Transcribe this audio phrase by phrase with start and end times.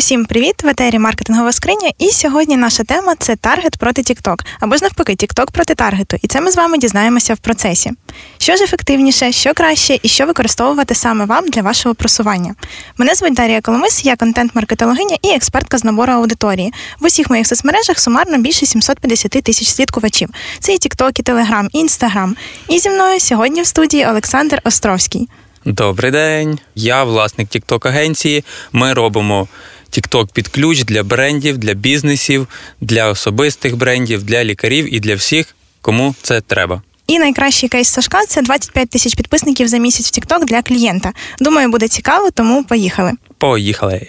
[0.00, 0.62] Усім привіт!
[0.62, 1.90] В етері маркетингова скриня.
[1.98, 6.16] І сьогодні наша тема це таргет проти TikTok, або ж навпаки, TikTok проти таргету.
[6.22, 7.90] І це ми з вами дізнаємося в процесі.
[8.38, 12.54] Що ж ефективніше, що краще і що використовувати саме вам для вашого просування.
[12.96, 16.72] Мене звуть Дарія Коломис, я контент-маркетологиня і експертка з набору аудиторії.
[17.00, 20.28] В усіх моїх соцмережах сумарно більше 750 тисяч слідкувачів.
[20.58, 22.34] Це і TikTok, і Telegram, і Instagram.
[22.68, 25.28] І зі мною сьогодні в студії Олександр Островський.
[25.64, 28.44] Добрий день, я власник TikTok агенції.
[28.72, 29.48] Ми робимо
[29.90, 32.48] TikTok під ключ для брендів, для бізнесів,
[32.80, 36.82] для особистих брендів, для лікарів і для всіх, кому це треба.
[37.06, 41.12] І найкращий кейс Сашка це 25 тисяч підписників за місяць в TikTok для клієнта.
[41.40, 43.12] Думаю, буде цікаво, тому поїхали.
[43.38, 44.06] Поїхали.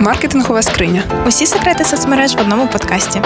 [0.00, 1.02] Маркетингова скриня.
[1.26, 3.20] Усі секрети соцмереж в одному подкасті.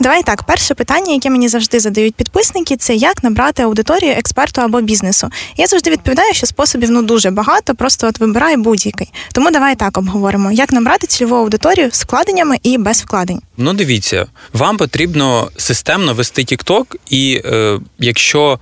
[0.00, 4.80] Давай так, перше питання, яке мені завжди задають підписники, це як набрати аудиторію експерту або
[4.80, 5.30] бізнесу.
[5.56, 9.12] Я завжди відповідаю, що способів ну дуже багато, просто от вибирай будь-який.
[9.32, 13.40] Тому давай так обговоримо, як набрати цільову аудиторію з вкладеннями і без вкладень.
[13.56, 18.58] Ну, дивіться, вам потрібно системно вести TikTok, і е, якщо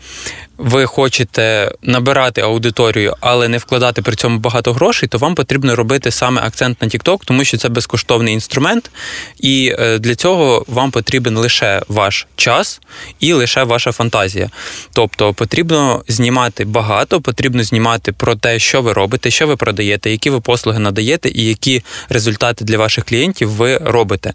[0.58, 6.10] ви хочете набирати аудиторію, але не вкладати при цьому багато грошей, то вам потрібно робити
[6.10, 8.90] саме акцент на TikTok, тому що це безкоштовний інструмент,
[9.38, 12.80] і е, для цього вам потрібен лише ваш час
[13.20, 14.50] і лише ваша фантазія.
[14.92, 20.30] Тобто потрібно знімати багато, потрібно знімати про те, що ви робите, що ви продаєте, які
[20.30, 24.32] ви послуги надаєте, і які результати для ваших клієнтів ви робите.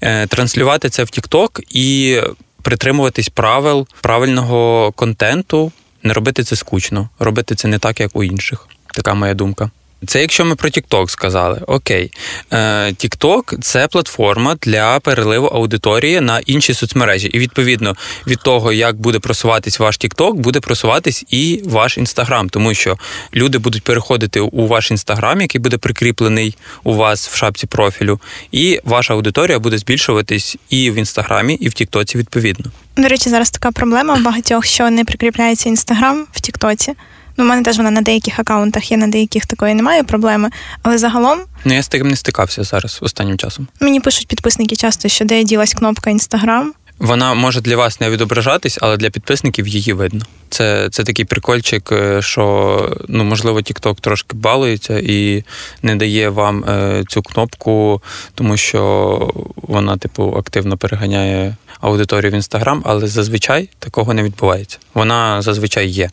[0.00, 2.20] Е, транслювати це в TikTok і
[2.62, 8.68] притримуватись правил правильного контенту, не робити це скучно, робити це не так, як у інших.
[8.94, 9.70] Така моя думка.
[10.06, 12.12] Це якщо ми про TikTok сказали, окей.
[12.50, 17.28] Е, TikTok– це платформа для переливу аудиторії на інші соцмережі.
[17.28, 22.74] І відповідно від того, як буде просуватись ваш TikTok, буде просуватись і ваш Instagram, тому
[22.74, 22.98] що
[23.34, 28.20] люди будуть переходити у ваш Instagram, який буде прикріплений у вас в шапці профілю,
[28.52, 32.70] і ваша аудиторія буде збільшуватись і в інстаграмі, і в Тіктоці відповідно.
[32.96, 36.94] До речі, зараз така проблема в багатьох, що не прикріпляється інстаграм в Тіктоці.
[37.38, 40.50] Ну, у мене теж вона на деяких акаунтах є, на деяких такої немає проблеми.
[40.82, 41.38] Але загалом.
[41.64, 43.68] Ну, я з таким не стикався зараз останнім часом.
[43.80, 46.72] Мені пишуть підписники часто, що де ділась кнопка Інстаграм.
[46.98, 50.24] Вона може для вас не відображатись, але для підписників її видно.
[50.50, 55.44] Це це такий прикольчик, е, що ну можливо TikTok трошки балується і
[55.82, 58.02] не дає вам е, цю кнопку,
[58.34, 64.78] тому що вона, типу, активно переганяє аудиторію в інстаграм, але зазвичай такого не відбувається.
[64.94, 66.10] Вона зазвичай є.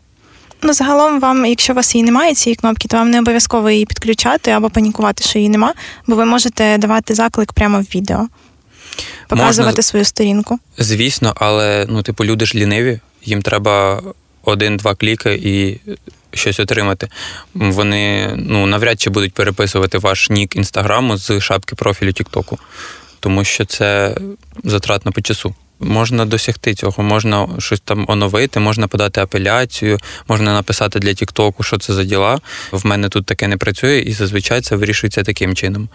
[0.61, 3.85] Ну, загалом вам, якщо у вас її немає, цієї кнопки, то вам не обов'язково її
[3.85, 5.73] підключати або панікувати, що її нема,
[6.07, 8.27] бо ви можете давати заклик прямо в відео,
[9.27, 10.59] показувати Можна, свою сторінку.
[10.77, 14.03] Звісно, але ну, типу, люди ж ліниві, їм треба
[14.43, 15.79] один-два кліки і
[16.33, 17.07] щось отримати.
[17.53, 22.59] Вони ну, навряд чи будуть переписувати ваш нік інстаграму з шапки профілю Тіктоку,
[23.19, 24.17] тому що це
[24.63, 25.55] затратно по часу.
[25.79, 29.97] Можна досягти цього, можна щось там оновити, можна подати апеляцію,
[30.27, 32.39] можна написати для Тіктоку, що це за діла.
[32.71, 35.89] В мене тут таке не працює, і зазвичай це вирішується таким чином.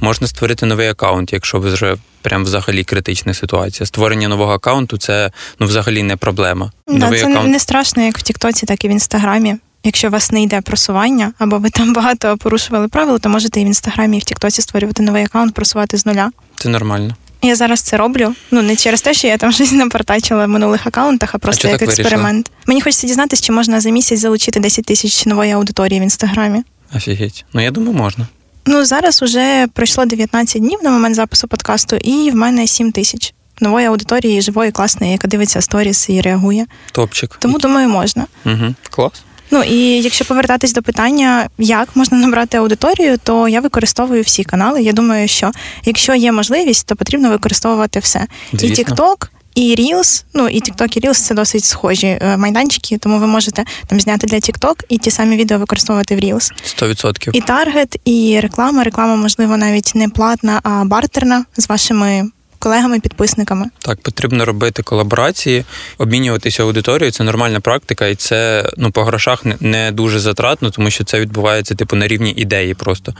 [0.00, 3.86] Можна створити новий аккаунт, якщо ви вже прям взагалі критична ситуація.
[3.86, 6.72] Створення нового аккаунту це ну взагалі не проблема.
[6.88, 7.48] Да, новий Це аккаунт...
[7.48, 9.56] не страшно, як в Тіктоці, так і в інстаграмі.
[9.84, 13.64] Якщо у вас не йде просування, або ви там багато порушували правила, то можете і
[13.64, 16.30] в інстаграмі, і в Тіктоці створювати новий аккаунт, просувати з нуля.
[16.56, 17.16] Це нормально.
[17.42, 18.34] Я зараз це роблю.
[18.50, 21.70] Ну не через те, що я там щось напортачила в минулих акаунтах, а просто а
[21.70, 22.48] як експеримент.
[22.48, 22.64] Вирішила?
[22.66, 26.62] Мені хочеться дізнатися, чи можна за місяць залучити 10 тисяч нової аудиторії в інстаграмі.
[26.96, 27.44] Офігеть.
[27.52, 28.26] Ну я думаю, можна.
[28.66, 33.34] Ну зараз вже пройшло 19 днів на момент запису подкасту, і в мене 7 тисяч
[33.60, 36.66] нової аудиторії живої, класної, яка дивиться сторіс і реагує.
[36.92, 37.36] Топчик.
[37.40, 38.26] Тому думаю, можна.
[38.46, 38.74] Угу.
[38.90, 39.12] Клас.
[39.50, 44.82] Ну і якщо повертатись до питання, як можна набрати аудиторію, то я використовую всі канали.
[44.82, 45.50] Я думаю, що
[45.84, 48.26] якщо є можливість, то потрібно використовувати все.
[48.52, 48.68] Звісно.
[48.68, 53.18] І TikTok, і Reels, ну і TikTok, і Reels– це досить схожі е, майданчики, тому
[53.18, 56.52] ви можете там зняти для TikTok і ті самі відео використовувати в Reels.
[56.82, 57.30] 100%.
[57.32, 58.84] І таргет, і реклама.
[58.84, 63.66] Реклама, можливо, навіть не платна, а бартерна з вашими колегами-підписниками.
[63.78, 65.64] Так, потрібно робити колаборації,
[65.98, 67.12] обмінюватися аудиторією.
[67.12, 71.74] Це нормальна практика, і це ну по грошах не дуже затратно, тому що це відбувається
[71.74, 72.74] типу на рівні ідеї.
[72.74, 73.14] Просто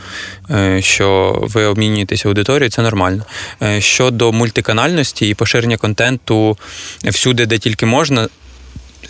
[0.50, 3.22] е, що ви обмінюєтеся аудиторією, це нормально.
[3.62, 6.58] Е, щодо мультиканальності і поширення контенту
[7.04, 8.28] всюди, де тільки можна.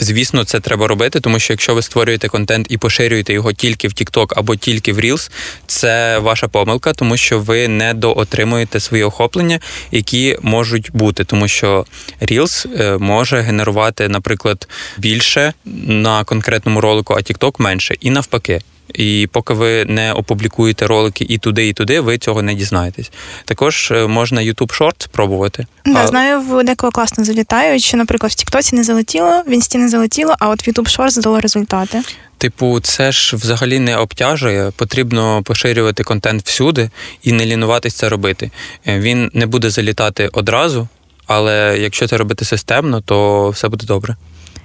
[0.00, 3.90] Звісно, це треба робити, тому що якщо ви створюєте контент і поширюєте його тільки в
[3.90, 5.30] TikTok або тільки в Reels,
[5.66, 9.60] це ваша помилка, тому що ви не доотримуєте свої охоплення,
[9.92, 11.86] які можуть бути, тому що
[12.22, 14.68] Reels е, може генерувати, наприклад,
[14.98, 15.52] більше
[15.86, 18.60] на конкретному ролику, а TikTok менше, і навпаки.
[18.94, 23.10] І поки ви не опублікуєте ролики і туди, і туди, ви цього не дізнаєтесь.
[23.44, 25.66] Також е, можна YouTube Shorts спробувати.
[25.86, 29.78] Да, А- знаю, в декого класно залітають, що, наприклад, в Тіктоці не залетіло, в Інсті
[29.78, 32.02] не залетіло, а от в YouTube Shorts дало результати.
[32.38, 34.70] Типу, це ж взагалі не обтяжує.
[34.76, 36.90] Потрібно поширювати контент всюди
[37.22, 38.50] і не лінуватись це робити.
[38.86, 40.88] Е, Він не буде залітати одразу,
[41.26, 44.16] але якщо це робити системно, то все буде добре.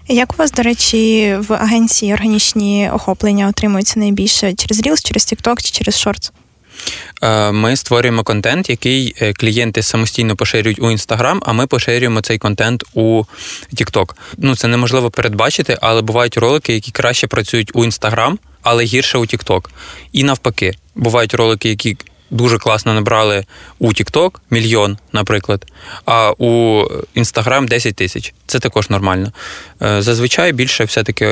[0.08, 5.62] Як у вас, до речі, в агенції органічні охоплення отримуються найбільше через Reels, через TikTok
[5.62, 6.32] чи через Shorts?
[7.22, 12.38] Е, Ми створюємо контент, який е, клієнти самостійно поширюють у Instagram, а ми поширюємо цей
[12.38, 13.24] контент у
[13.74, 14.14] TikTok.
[14.38, 19.26] Ну це неможливо передбачити, але бувають ролики, які краще працюють у Instagram, але гірше у
[19.26, 19.70] TikTok.
[20.12, 21.98] І навпаки, бувають ролики, які
[22.34, 23.46] дуже класно набрали
[23.80, 25.66] у TikTok, мільйон, наприклад,
[26.06, 26.84] а у
[27.16, 28.34] Instagram 10 тисяч.
[28.46, 29.32] Це також нормально.
[29.82, 31.28] Е, Зазвичай більше все-таки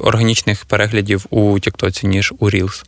[0.00, 2.84] органічних переглядів у TikTok, ніж у Reels.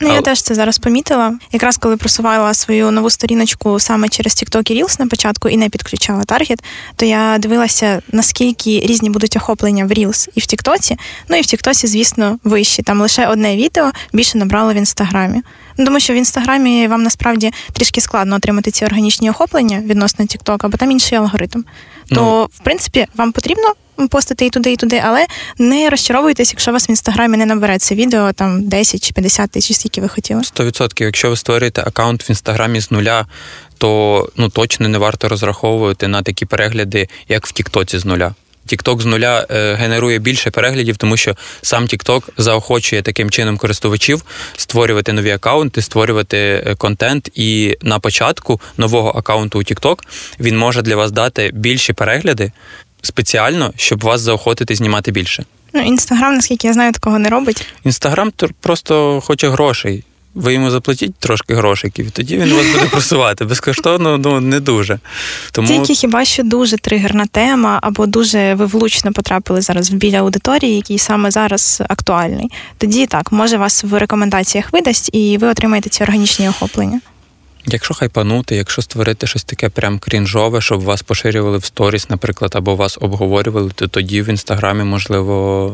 [0.00, 1.38] Ну, я теж це зараз помітила.
[1.52, 5.68] Якраз коли просувала свою нову сторіночку саме через TikTok і Reels на початку і не
[5.68, 6.64] підключала таргет,
[6.96, 10.92] то я дивилася, наскільки різні будуть охоплення в Reels і в TikTok.
[11.28, 12.82] Ну і в TikTok, звісно, вищі.
[12.82, 15.42] Там лише одне відео більше набрало в інстаграмі.
[15.78, 20.68] Ну, тому що в інстаграмі вам насправді трішки складно отримати ці органічні охоплення відносно TikTok,
[20.68, 21.62] бо там інший алгоритм.
[22.08, 22.48] То, Ну.
[22.52, 23.72] в принципі, вам потрібно
[24.10, 25.26] постити і туди, і туди, але
[25.58, 29.50] не розчаровуйтесь, якщо у вас в інстаграмі не набере це відео там 10 чи 50
[29.50, 30.40] тисяч, скільки ви хотіли.
[30.42, 31.04] 100%.
[31.04, 33.26] Якщо ви створюєте аккаунт в інстаграмі з нуля,
[33.78, 38.34] то ну точно не варто розраховувати на такі перегляди, як в Тіктоці з нуля.
[38.66, 44.22] Тікток з нуля е, генерує більше переглядів, тому що сам Тікток заохочує таким чином користувачів
[44.56, 47.30] створювати нові акаунти, створювати е, контент.
[47.34, 50.04] І на початку нового акаунту у Тікток
[50.40, 52.52] він може для вас дати більші перегляди
[53.02, 55.44] спеціально, щоб вас заохотити знімати більше.
[55.72, 57.66] Ну, інстаграм, наскільки я знаю, такого не робить.
[57.84, 60.04] Інстаграм просто хоче грошей.
[60.36, 63.44] Ви йому заплатіть трошки грошиків, тоді він вас буде просувати.
[63.44, 64.98] Безкоштовно ну не дуже.
[65.52, 70.18] Тому Тільки хіба що дуже тригерна тема, або дуже ви влучно потрапили зараз в біля
[70.18, 72.50] аудиторії, який саме зараз актуальний.
[72.78, 77.00] Тоді так, може вас в рекомендаціях видасть, і ви отримаєте ці органічні охоплення.
[77.66, 82.76] якщо хайпанути, якщо створити щось таке прям крінжове, щоб вас поширювали в сторіс, наприклад, або
[82.76, 85.72] вас обговорювали, то тоді в інстаграмі можливо.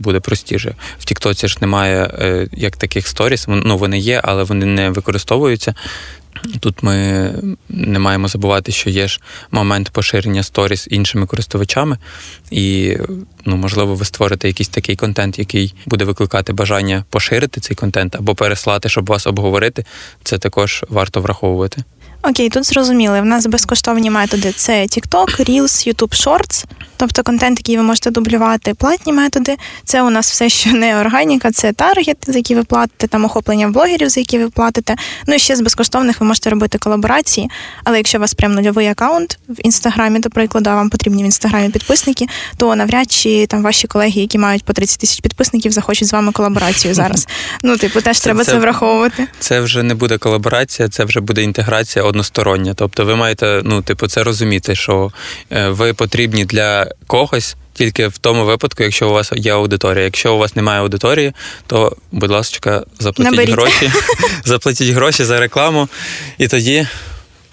[0.00, 0.74] Буде простіше.
[0.98, 3.44] В Тіктоці ж немає е, як таких сторіс.
[3.48, 5.74] Ну, вони є, але вони не використовуються.
[6.60, 7.34] Тут ми
[7.68, 9.20] не маємо забувати, що є ж
[9.50, 11.98] момент поширення сторіс іншими користувачами,
[12.50, 12.96] і
[13.44, 18.34] ну, можливо, ви створите якийсь такий контент, який буде викликати бажання поширити цей контент або
[18.34, 19.84] переслати, щоб вас обговорити.
[20.22, 21.84] Це також варто враховувати.
[22.22, 23.20] Окей, тут зрозуміли.
[23.20, 26.64] В нас безкоштовні методи це TikTok, Reels, YouTube Shorts,
[26.96, 29.56] тобто контент, який ви можете дублювати, платні методи.
[29.84, 33.68] Це у нас все, що не органіка, це таргет, за які ви платите, там охоплення
[33.68, 34.96] блогерів, за які ви платите.
[35.26, 37.50] Ну і ще з безкоштовних ви можете робити колаборації.
[37.84, 41.26] Але якщо у вас прям нульовий аккаунт в інстаграмі, до прикладу, а вам потрібні в
[41.26, 42.26] інстаграмі підписники,
[42.56, 46.32] то навряд чи там ваші колеги, які мають по 30 тисяч підписників, захочуть з вами
[46.32, 47.28] колаборацію зараз.
[47.62, 49.26] Ну, типу, теж треба це враховувати.
[49.38, 52.74] Це вже не буде колаборація, це вже буде інтеграція одностороння.
[52.74, 55.12] Тобто, ви маєте ну, типу, це розуміти, що
[55.52, 57.56] е, ви потрібні для когось.
[57.72, 60.04] Тільки в тому випадку, якщо у вас є аудиторія.
[60.04, 61.32] Якщо у вас немає аудиторії,
[61.66, 63.54] то, будь ласка, заплатіть Наберіть.
[63.54, 63.92] гроші,
[64.44, 65.88] заплатіть гроші за рекламу,
[66.38, 66.86] і тоді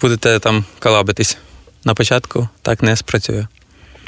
[0.00, 1.38] будете там калабитись.
[1.84, 3.46] На початку так не спрацює.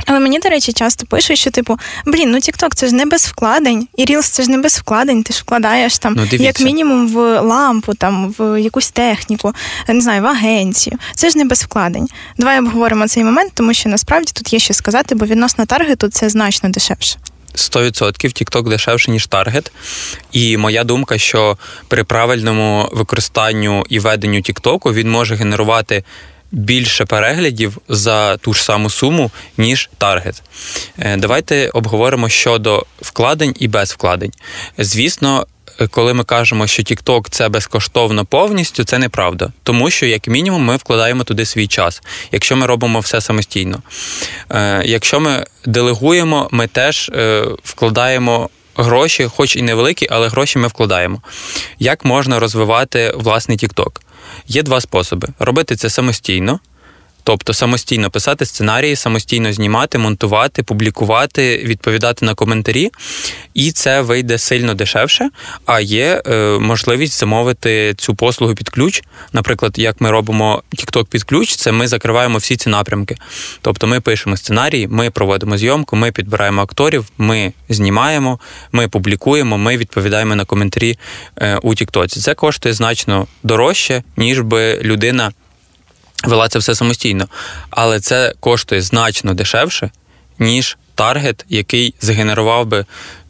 [0.07, 3.27] Але мені, до речі, часто пишуть, що типу, блін, ну TikTok це ж не без
[3.27, 5.23] вкладень, і Reels це ж не без вкладень.
[5.23, 9.53] Ти ж вкладаєш там Ну, як мінімум в лампу, там в якусь техніку,
[9.89, 10.99] не знаю, в агенцію.
[11.15, 12.09] Це ж не без вкладень.
[12.39, 16.29] Давай обговоримо цей момент, тому що насправді тут є що сказати, бо відносно таргету це
[16.29, 17.17] значно дешевше.
[17.55, 19.73] 100% TikTok дешевше, ніж таргет.
[20.33, 26.05] І моя думка, що при правильному використанню і веденню TikTok він може генерувати
[26.53, 30.43] більше переглядів за ту ж саму суму, ніж таргет.
[30.99, 34.33] Е, Давайте обговоримо щодо вкладень і без вкладень.
[34.79, 35.47] Звісно.
[35.81, 40.65] е, Коли ми кажемо, що TikTok це безкоштовно повністю, це неправда, тому що як мінімум
[40.65, 42.03] ми вкладаємо туди свій час,
[42.33, 43.83] якщо ми робимо все самостійно.
[44.51, 47.11] Е, Якщо ми делегуємо, ми теж
[47.65, 51.23] вкладаємо гроші, хоч і невеликі, але гроші ми вкладаємо.
[51.79, 54.01] Як можна розвивати власний TikTok?
[54.49, 56.61] Є два способи: робити це самостійно.
[57.25, 62.91] Тобто самостійно писати сценарії, самостійно знімати, монтувати, публікувати, відповідати на коментарі,
[63.55, 65.31] і це вийде сильно дешевше.
[65.67, 69.03] А є е, можливість замовити цю послугу під ключ.
[69.33, 73.17] Наприклад, як ми робимо TikTok під ключ, це ми закриваємо всі ці напрямки.
[73.63, 78.41] Тобто ми пишемо сценарії, ми проводимо зйомку, ми підбираємо акторів, ми знімаємо,
[78.73, 80.99] ми публікуємо, ми відповідаємо на коментарі
[81.37, 82.21] е, у Тіктоці.
[82.21, 85.33] Це коштує значно дорожче, ніж би людина
[86.25, 87.29] вела це все самостійно.
[87.71, 89.91] Але це коштує значно дешевше,
[90.39, 92.85] ніж таргет, який згенерував би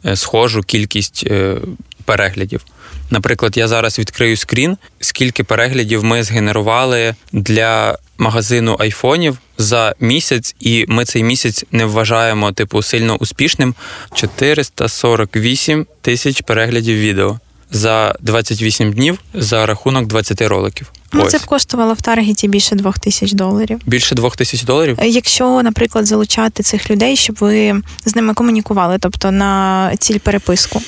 [0.05, 1.57] е, схожу кількість е,
[2.05, 2.61] переглядів.
[3.09, 10.85] Наприклад, я зараз відкрию скрін, скільки переглядів ми згенерували для магазину айфонів за місяць, і
[10.87, 13.75] ми цей місяць не вважаємо типу сильно успішним.
[14.13, 17.39] 448 тисяч переглядів відео
[17.71, 20.91] за 28 днів за рахунок 20 роликів.
[21.13, 21.31] Ну, Ось.
[21.31, 23.79] це б коштувало в таргеті більше двох тисяч доларів.
[23.85, 24.97] Більше двох тисяч доларів.
[25.01, 30.81] Е, Якщо, наприклад, залучати цих людей, щоб ви з ними комунікували, тобто на ціль переписку.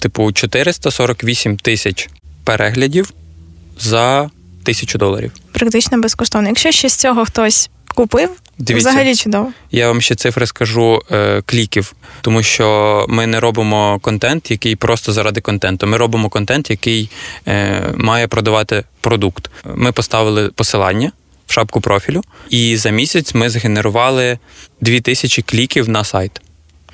[0.00, 2.08] Типу 448 тисяч
[2.44, 3.10] переглядів
[3.80, 4.30] за
[4.62, 5.32] тисячу доларів.
[5.54, 6.48] Практично безкоштовно.
[6.48, 8.88] Якщо ще з цього хтось купив, Дивіться.
[8.90, 9.52] взагалі чудово.
[9.70, 15.12] Я вам ще цифри скажу е, кліків, тому що ми не робимо контент, який просто
[15.12, 15.86] заради контенту.
[15.86, 17.10] Ми робимо контент, який
[17.48, 19.50] е, має продавати продукт.
[19.74, 21.12] Ми поставили посилання
[21.46, 24.38] в шапку профілю, і за місяць ми згенерували
[24.80, 26.40] 2000 кліків на сайт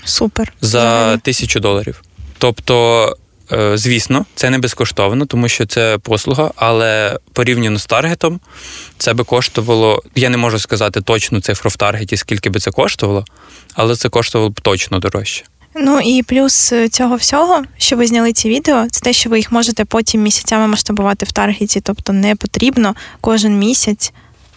[0.04, 0.52] Супер.
[0.60, 2.02] за тисячу доларів.
[2.38, 3.16] Тобто,
[3.74, 8.40] звісно, це не безкоштовно, тому що це послуга, але порівняно з таргетом,
[8.98, 10.02] це би коштувало.
[10.14, 13.24] Я не можу сказати точну цифру в таргеті, скільки би це коштувало,
[13.74, 15.44] але це коштувало б точно дорожче.
[15.74, 19.36] Ну і плюс е, цього всього, що ви зняли ці відео, це те, що ви
[19.36, 21.80] їх можете потім місяцями масштабувати в таргеті.
[21.80, 24.12] Тобто не потрібно кожен місяць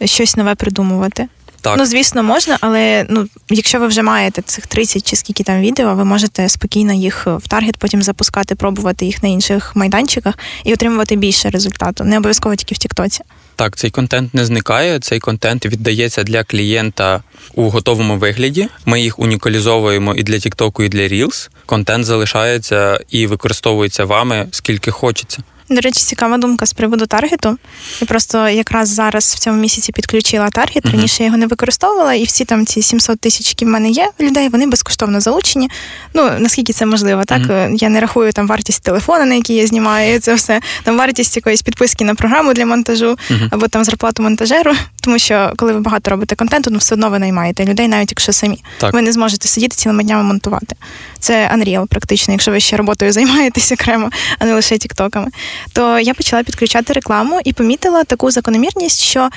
[0.06, 1.28] щось нове придумувати.
[1.64, 5.62] Так, Ну, звісно, можна, але ну, якщо ви вже маєте цих 30 чи скільки там
[5.62, 10.74] відео, ви можете спокійно їх в таргет потім запускати, пробувати їх на інших майданчиках і
[10.74, 12.04] отримувати більше результату.
[12.04, 13.22] Не обов'язково тільки в Тіктоці.
[13.56, 15.00] так, цей контент не зникає.
[15.00, 18.68] Цей контент віддається для клієнта у готовому вигляді.
[18.86, 21.50] Ми їх унікалізовуємо і для TikTok, і для Reels.
[21.66, 25.44] Контент залишається і використовується вами скільки хочеться.
[25.70, 27.58] До речі, цікава думка з приводу таргету.
[28.02, 30.86] Я просто якраз зараз в цьому місяці підключила таргет.
[30.86, 34.10] Раніше я його не використовувала, і всі там ці 700 тисяч, які в мене є
[34.22, 35.70] людей, вони безкоштовно залучені.
[36.14, 37.42] Ну наскільки це можливо, так.
[37.50, 40.60] Е, я не рахую там вартість телефона, на який я знімаю це все.
[40.84, 43.50] Там вартість якоїсь підписки на програму для монтажу Мгм.
[43.52, 44.72] або там зарплату монтажеру.
[45.02, 48.34] Тому що коли ви багато робите контенту, ну все одно ви наймаєте людей, навіть якщо
[48.34, 48.64] самі.
[48.78, 48.94] Так.
[48.94, 50.76] Ви не зможете сидіти цілими днями монтувати.
[51.24, 55.28] Це Unreal практично, якщо ви ще роботою займаєтесь окремо, а не лише тіктоками.
[55.74, 59.30] То я почала підключати рекламу і помітила таку закономірність, що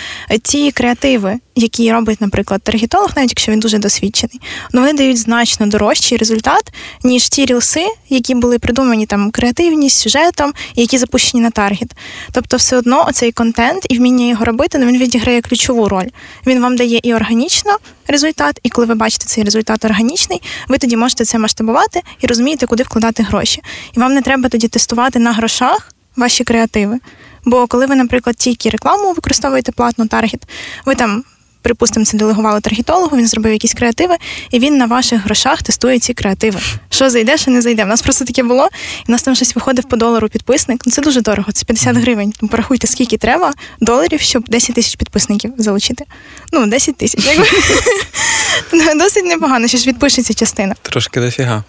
[0.43, 4.41] ті креативи, які робить, наприклад, таргетолог, навіть якщо він дуже досвідчений,
[4.73, 6.73] ну вони дають значно дорожчий результат,
[7.05, 11.91] ніж ті рілси, які були придумані там креативність, сюжетом, які запущені на таргет.
[12.33, 16.09] Тобто, все одно оцей контент і вміння його робити, ну він відіграє ключову роль.
[16.47, 20.97] Він вам дає і органічно результат, і коли ви бачите цей результат органічний, ви тоді
[20.97, 23.63] можете це масштабувати і розумієте, куди вкладати гроші.
[23.97, 26.99] І вам не треба тоді тестувати на грошах ваші креативи.
[27.45, 30.43] Бо коли ви, наприклад, тільки рекламу використовуєте платну таргет,
[30.87, 31.25] ви там.
[31.67, 34.17] Припустимо, це делегували таргетологу, він зробив якісь креативи,
[34.51, 36.61] і він на ваших грошах тестує ці креативи.
[36.91, 37.85] Що зайде, що не зайде.
[37.85, 38.69] У нас просто таке було,
[39.01, 40.83] і в нас там щось виходив по долару підписник.
[40.87, 42.33] Ну це дуже дорого, це 50 гривень.
[42.41, 46.05] Тому порахуйте, скільки треба доларів, щоб 10 тисяч підписників залучити.
[46.53, 47.25] Ну, 10 тисяч.
[47.27, 47.47] якби.
[48.99, 50.75] Досить непогано, що ж відпишеться частина.
[50.83, 51.65] Трошки дофіга.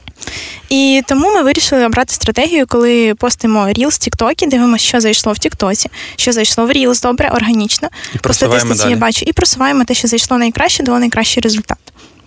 [0.69, 5.89] І тому ми вирішили обрати стратегію, коли постимо Reels, тіктоки, дивимося, що зайшло в Тіктоці,
[6.15, 7.89] що зайшло в Reels, добре, органічно.
[8.15, 8.91] І По статистиці далі.
[8.91, 11.77] я бачу, і просуваємо те, що зайшло найкраще, дало найкращий результат.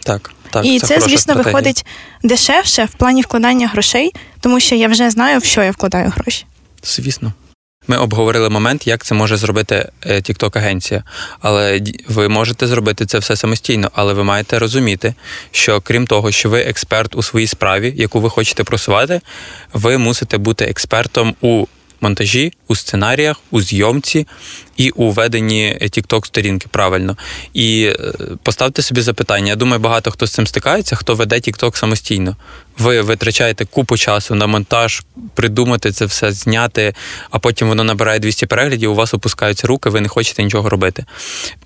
[0.02, 0.66] Так, так.
[0.66, 1.52] і це, хороша звісно, стратегія.
[1.52, 1.86] виходить
[2.22, 6.46] дешевше в плані вкладання грошей, тому що я вже знаю, в що я вкладаю гроші.
[6.84, 7.32] Звісно.
[7.88, 11.04] Ми обговорили момент, як це може зробити tiktok агенція
[11.40, 15.14] Але ви можете зробити це все самостійно, але ви маєте розуміти,
[15.50, 19.20] що крім того, що ви експерт у своїй справі, яку ви хочете просувати,
[19.72, 21.66] ви мусите бути експертом у
[22.00, 24.26] монтажі, у сценаріях, у зйомці
[24.76, 27.16] і у веденні tiktok сторінки правильно.
[27.54, 29.49] І е, поставте собі запитання.
[29.49, 32.37] Я думаю, багато хто з цим стикається, хто веде TikTok самостійно.
[32.78, 35.02] Ви витрачаєте купу часу на монтаж,
[35.35, 36.95] придумати це все, зняти,
[37.30, 41.04] а потім воно набирає 200 переглядів, у вас опускаються руки, ви не хочете нічого робити.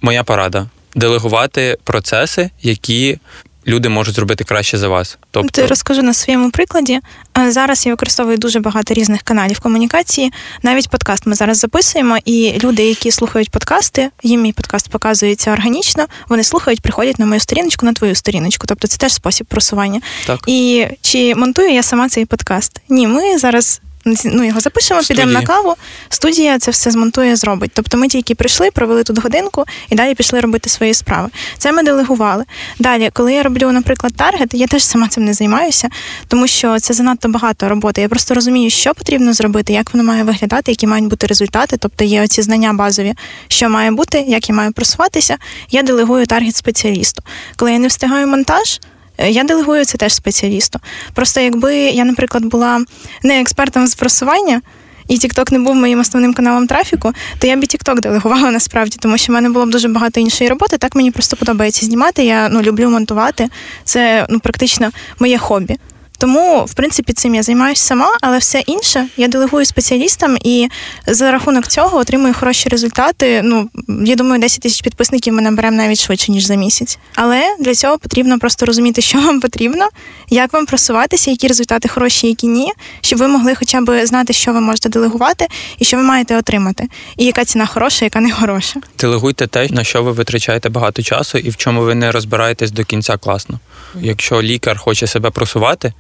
[0.01, 3.19] Моя порада делегувати процеси, які
[3.67, 5.19] люди можуть зробити краще за вас.
[5.31, 7.01] Тобто, Ти розкажу на своєму прикладі.
[7.39, 10.33] Е, Зараз я використовую дуже багато різних каналів комунікації.
[10.63, 16.07] Навіть подкаст ми зараз записуємо, і люди, які слухають подкасти, їм мій подкаст показується органічно.
[16.29, 18.67] Вони слухають, приходять на мою сторіночку, на твою сторіночку.
[18.67, 20.01] Тобто це теж спосіб просування.
[20.27, 20.41] так.
[20.47, 22.81] І чи монтую я сама цей подкаст?
[22.89, 23.81] Ні, ми зараз.
[24.25, 25.75] Ну, його запишемо, підемо на каву.
[26.09, 27.71] Студія це все змонтує, зробить.
[27.75, 31.29] Тобто ми тільки прийшли, провели тут годинку і далі пішли робити свої справи.
[31.59, 32.45] Це ми делегували.
[32.79, 35.89] Далі, коли я роблю, наприклад, таргет, я теж сама цим не займаюся,
[36.29, 38.01] тому що це занадто багато роботи.
[38.01, 41.77] Я просто розумію, що потрібно зробити, як воно має виглядати, які мають бути результати.
[41.77, 43.15] Тобто є оці знання базові,
[43.49, 45.37] що має бути, як я маю просуватися.
[45.71, 47.23] Я делегую таргет спеціалісту.
[47.57, 48.81] Коли я не встигаю монтаж.
[49.19, 50.81] Е, Я делегую це теж спеціалісту.
[51.15, 52.85] Просто якби я, наприклад, була
[53.23, 54.63] не експертом з просування,
[55.09, 58.97] і TikTok не був моїм основним каналом трафіку, то я б і TikTok делегувала насправді,
[59.01, 60.79] тому що в мене було б дуже багато іншої роботи.
[60.79, 62.25] Так мені просто подобається знімати.
[62.25, 63.49] Я ну люблю монтувати.
[63.85, 65.77] Це ну практично моє хобі.
[66.19, 70.69] Тому, в принципі, цим я займаюся сама, але все інше я делегую спеціалістам і
[71.07, 73.41] за рахунок цього отримую хороші результати.
[73.45, 73.71] Ну,
[74.05, 76.99] я думаю, 10 тисяч підписників ми наберемо навіть швидше, ніж за місяць.
[77.15, 79.89] Але для цього потрібно просто розуміти, що вам потрібно,
[80.31, 84.53] як вам просуватися, які результати хороші, які ні, щоб ви могли хоча б знати, що
[84.53, 85.47] ви можете делегувати
[85.79, 88.81] і що ви маєте отримати, і яка ціна хороша, яка не хороша.
[88.99, 92.85] Делегуйте те, на що ви витрачаєте багато часу і в чому ви не розбираєтесь до
[92.85, 93.61] кінця класно.
[94.01, 95.93] Якщо лікар хоче себе просувати,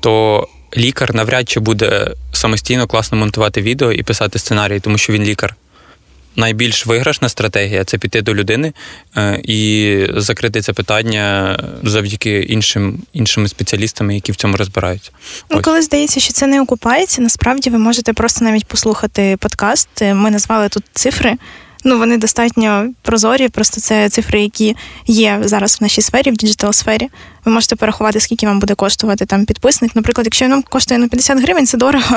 [0.00, 5.22] то лікар навряд чи буде самостійно класно монтувати відео і писати сценарій, тому що він
[5.22, 5.56] лікар.
[6.36, 8.72] Найбільш виграшна стратегія це піти до людини
[9.16, 15.10] е, і закрити це питання завдяки іншим іншими спеціалістами, які в цьому розбираються.
[15.50, 15.64] Ну, Ось.
[15.64, 19.88] коли здається, що це не окупається, насправді ви можете просто навіть послухати подкаст.
[20.02, 21.36] Ми назвали тут цифри.
[21.84, 26.72] Ну, вони достатньо прозорі, просто це цифри, які є зараз в нашій сфері, в digital
[26.72, 27.08] сфері.
[27.44, 29.96] Ви можете порахувати, скільки вам буде коштувати там підписник.
[29.96, 32.16] Наприклад, якщо він коштує на 50 гривень, це дорого.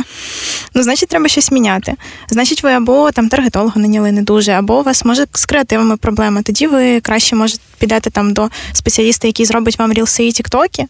[0.75, 1.93] Ну, значить, треба щось міняти.
[2.29, 6.41] Значить, ви або там таргетолога наняли не дуже, або у вас може з креативами проблема.
[6.41, 10.86] Тоді ви краще може підете там до спеціаліста, який зробить вам рілси і тіктоки,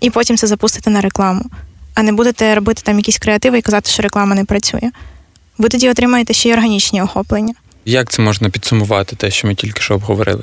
[0.00, 1.44] і потім це запустите на рекламу.
[1.94, 4.90] А не будете робити там якісь креативи і казати, що реклама не працює.
[5.58, 7.54] Ви тоді отримаєте ще й органічні охоплення.
[7.88, 10.42] Як це можна підсумувати, те, що ми тільки що обговорили?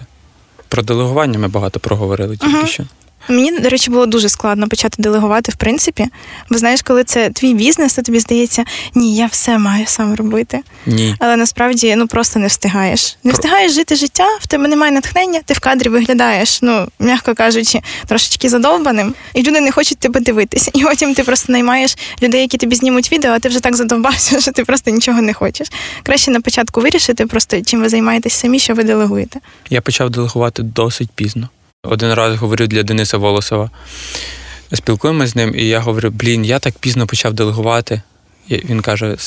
[0.68, 2.68] Про делегування ми багато проговорили тільки Ага.
[2.68, 2.84] що.
[3.30, 6.06] Мені, до речі, було дуже складно почати делегувати, в принципі.
[6.50, 8.64] Бо знаєш, коли це твій бізнес, то тобі здається,
[8.96, 10.60] ні, я все маю сам робити.
[10.86, 11.16] Ні.
[11.20, 13.18] Але насправді ну просто не встигаєш.
[13.24, 17.82] Не встигаєш жити життя, в тебе немає натхнення, ти в кадрі виглядаєш, ну м'яко кажучи,
[18.08, 20.72] трошечки задовбаним, і люди не хочуть тебе дивитися.
[20.74, 24.40] І потім ти просто наймаєш людей, які тобі знімуть відео, а ти вже так задовбався,
[24.42, 25.68] що ти просто нічого не хочеш.
[26.04, 29.40] Краще на початку вирішити, просто чим ви займаєтесь самі, що ви делегуєте.
[29.70, 31.50] Я почав делегувати досить пізно.
[31.86, 33.70] Один раз говорю для Дениса Волосова.
[34.74, 38.02] Спілкуємося з ним, і я говорю: блін, я так пізно почав делегувати.
[38.50, 39.18] Він каже: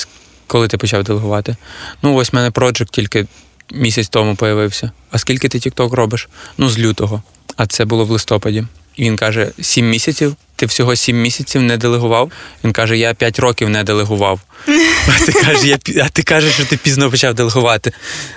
[0.46, 1.56] коли ти почав делегувати?
[2.02, 3.26] Ну, ось в мене проджект тільки
[3.72, 4.90] місяць тому появився.
[5.10, 6.28] А скільки ти TikTok робиш?
[6.58, 7.22] Ну, з лютого.
[7.56, 8.64] А це було в листопаді.
[8.98, 10.36] Він каже: сім місяців.
[10.56, 12.30] Ти всього сім місяців не делегував.
[12.64, 14.40] Він каже: я п'ять років не делегував.
[15.08, 17.92] А ти кажеш, я, а ти кажеш, що ти пізно почав делегувати.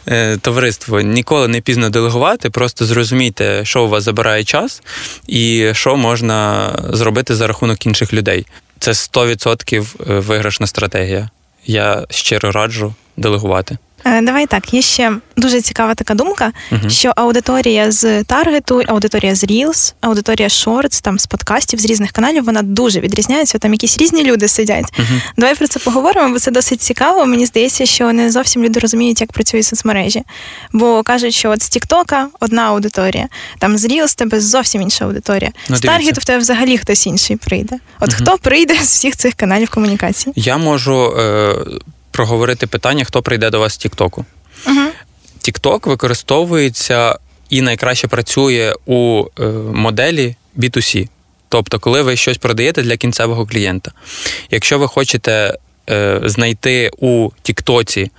[0.07, 4.81] Е, товариство, ніколи не пізно делегувати, просто зрозумійте, що у вас забирає час
[5.27, 8.45] і що можна зробити за рахунок інших людей.
[8.79, 11.29] Це 100% виграшна стратегія.
[11.65, 13.77] Я щиро раджу делегувати.
[14.05, 16.89] Е, Давай так, є ще дуже цікава така думка, Мгм.
[16.89, 22.43] що аудиторія з таргету, аудиторія з Reels, аудиторія Shorts, там з подкастів, з різних каналів,
[22.45, 23.57] вона дуже відрізняється.
[23.57, 24.85] Там якісь різні люди сидять.
[24.99, 25.21] Мгм.
[25.37, 27.25] Давай про це поговоримо, бо це досить цікаво.
[27.25, 30.23] Мені здається, що не зовсім люди розуміють, як працюють соцмережі.
[30.73, 33.27] Бо кажуть, що от з Тіктока одна аудиторія,
[33.59, 35.51] там з Reels тебе зовсім інша аудиторія.
[35.69, 37.75] Ну, з таргету в тебе взагалі хтось інший прийде.
[37.99, 38.17] От Мгм.
[38.21, 40.33] хто прийде з всіх цих каналів комунікації?
[40.35, 41.55] Я можу е,
[42.19, 44.25] проговорити питання, хто прийде до вас з Тіктоку.
[44.67, 44.79] Угу.
[45.41, 51.07] TikTok використовується і найкраще працює у е, моделі B2C.
[51.49, 53.91] Тобто, коли ви щось продаєте для кінцевого клієнта.
[54.51, 55.57] Якщо ви хочете
[55.89, 58.11] е, знайти у Тіктоці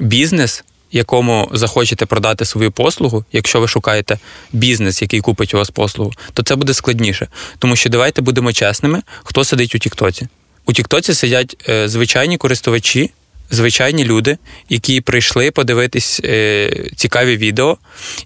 [0.00, 4.18] бізнес, якому захочете продати свою послугу, якщо ви шукаєте
[4.52, 7.28] бізнес, який купить у вас послугу, то це буде складніше.
[7.58, 10.28] Тому що давайте будемо чесними, хто сидить у Тіктоці.
[10.66, 13.10] У Тіктоці сидять е, звичайні користувачі,
[13.50, 17.78] звичайні люди, які прийшли подивитись е, цікаві відео,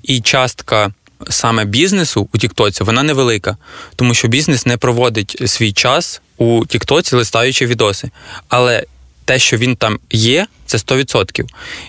[0.02, 0.92] і частка.
[1.30, 3.56] Саме бізнесу у Тіктоці вона невелика,
[3.96, 8.11] тому що бізнес не проводить свій час у Тіктоці, листаючи відоси.
[8.48, 8.85] Але
[9.24, 11.44] те, що він там є, це 100%.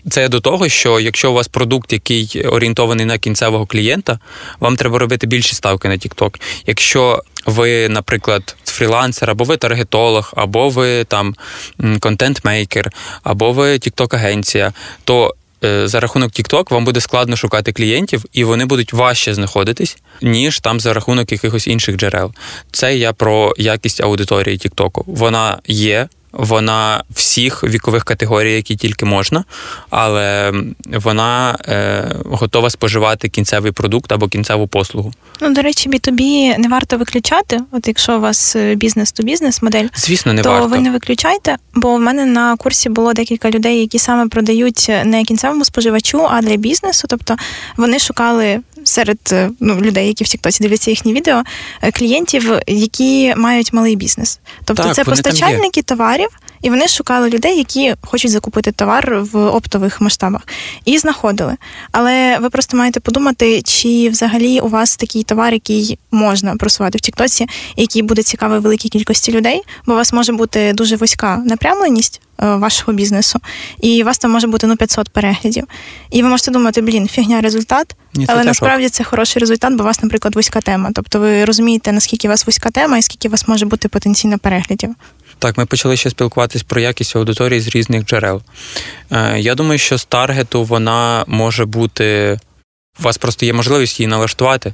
[0.10, 4.20] Це до того, що якщо у вас продукт, який орієнтований на кінцевого клієнта,
[4.60, 6.42] вам треба робити більші ставки на TikTok.
[6.68, 11.36] Якщо ви, наприклад, фрілансер, або ви таргетолог, або ви там
[12.00, 12.92] контент-мейкер,
[13.24, 18.66] або ви Тікток-агенція, то е, за рахунок TikTok вам буде складно шукати клієнтів, і вони
[18.66, 22.34] будуть важче знаходитись, ніж там за рахунок якихось інших джерел.
[22.72, 25.04] Це я про якість аудиторії TikTok.
[25.06, 26.08] Вона є.
[26.34, 29.44] Вона всіх вікових категорій, які тільки можна,
[29.90, 30.54] але
[30.86, 35.14] вона е, готова споживати кінцевий продукт або кінцеву послугу.
[35.42, 37.60] Ну, до речі, B2B не варто виключати.
[37.72, 40.68] От якщо у вас бізнес-то-бізнес модель, звісно, не то варто.
[40.68, 41.58] ви не виключайте.
[41.76, 46.42] Бо в мене на курсі було декілька людей, які саме продають не кінцевому споживачу, а
[46.42, 47.08] для бізнесу.
[47.10, 47.36] Тобто
[47.78, 51.44] вони шукали серед ну, людей, які в Тіктоці дивляться їхні відео,
[51.94, 54.40] клієнтів, які мають малий бізнес.
[54.66, 56.23] Тобто так, це постачальники товарів.
[56.64, 60.42] І вони шукали людей, які хочуть закупити товар в оптових масштабах,
[60.86, 61.56] і знаходили.
[61.92, 67.02] Але ви просто маєте подумати, чи взагалі у вас такий товар, який можна просувати в
[67.02, 67.48] Тіктоці,
[67.78, 72.22] який буде цікавий великій кількості людей, бо у вас може бути дуже вузька напрямленість.
[72.38, 73.40] Вашого бізнесу,
[73.82, 75.64] і у вас там може бути ну 500 переглядів.
[76.12, 79.84] І ви можете думати, блін, фігня результат, Ні, але це насправді це хороший результат, бо
[79.84, 80.90] у вас, наприклад, вузька тема.
[80.96, 84.40] Тобто ви розумієте, наскільки у вас вузька тема і скільки у вас може бути потенційно
[84.40, 84.96] переглядів.
[85.40, 88.42] Так, ми почали ще спілкуватись про якість аудиторії з різних джерел.
[89.12, 92.40] Е, Я думаю, що з таргету вона може бути.
[93.00, 94.74] У вас просто є можливість її налаштувати, е,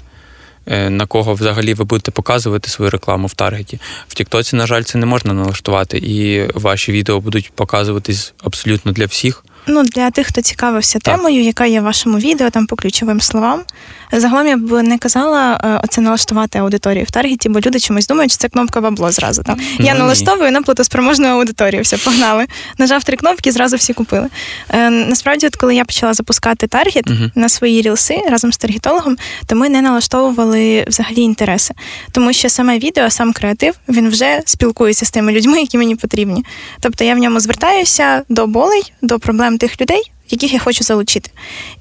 [0.65, 3.79] на кого взагалі ви будете показувати свою рекламу в таргеті.
[4.07, 9.05] В Тіктоці, на жаль, це не можна налаштувати, і ваші відео будуть показуватись абсолютно для
[9.05, 9.43] всіх.
[9.67, 11.15] Ну, для тих, хто цікавився так.
[11.15, 13.63] темою, яка є в вашому відео, там по ключовим словам.
[14.11, 18.31] Загалом я б не казала е, оце налаштувати аудиторію в таргеті, бо люди чомусь думають,
[18.31, 19.43] що це кнопка бабло зразу.
[19.43, 19.59] Там.
[19.79, 21.81] Ну, я налаштовую на платоспроможну аудиторію.
[21.81, 22.45] Все, погнали.
[22.77, 24.27] Нажав три кнопки, зразу всі купили.
[24.69, 27.31] Е, насправді, от коли я почала запускати таргет uh-huh.
[27.35, 29.17] на свої рілси разом з таргетологом,
[29.47, 31.73] то ми не налаштовували взагалі інтереси.
[32.11, 36.45] Тому що саме відео, сам креатив, він вже спілкується з тими людьми, які мені потрібні.
[36.79, 41.31] Тобто я в ньому звертаюся до болей, до проблем тих людей, яких я хочу залучити.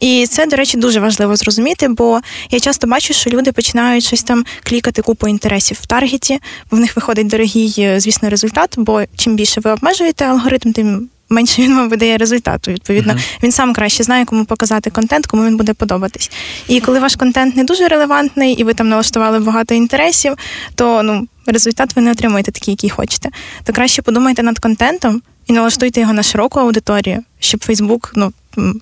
[0.00, 4.22] І це, до речі, дуже важливо зрозуміти, бо я часто бачу, що люди починають щось
[4.22, 6.38] там клікати купу інтересів в таргеті,
[6.70, 11.08] бо в них виходить дорогий, звісно, результат, бо чим більше ви обмежуєте алгоритм, тим.
[11.30, 12.70] Менше він вам видає результату.
[12.70, 13.38] Відповідно, uh-huh.
[13.42, 16.30] він сам краще знає, кому показати контент, кому він буде подобатись.
[16.68, 20.34] І коли ваш контент не дуже релевантний, і ви там налаштували багато інтересів,
[20.74, 23.28] то ну результат ви не отримуєте такий, який хочете.
[23.64, 28.32] То краще подумайте над контентом і налаштуйте його на широку аудиторію, щоб Фейсбук, ну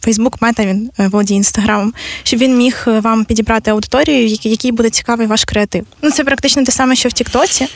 [0.01, 5.45] Фейсбук мета він володіє інстаграмом, щоб він міг вам підібрати аудиторію, якій буде цікавий ваш
[5.45, 5.87] креатив.
[6.03, 7.67] Ну це практично те саме, що в Тіктоці,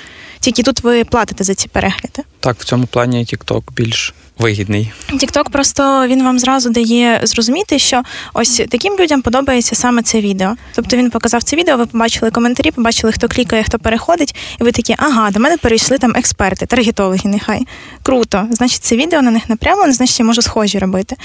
[0.40, 2.22] тільки тут ви платите за ці перегляди.
[2.40, 4.92] Так, в цьому плані Тікток більш вигідний.
[5.20, 8.02] Тікток просто він вам зразу дає зрозуміти, що
[8.34, 10.54] ось таким людям подобається саме це відео.
[10.74, 14.72] Тобто він показав це відео, ви побачили коментарі, побачили, хто клікає, хто переходить, і ви
[14.72, 17.66] такі, ага, до мене перейшли там експерти, таргетологи, нехай.
[18.02, 18.46] Круто.
[18.50, 21.16] Значить, це відео на них напрямлено, значить, я можу схожі робити.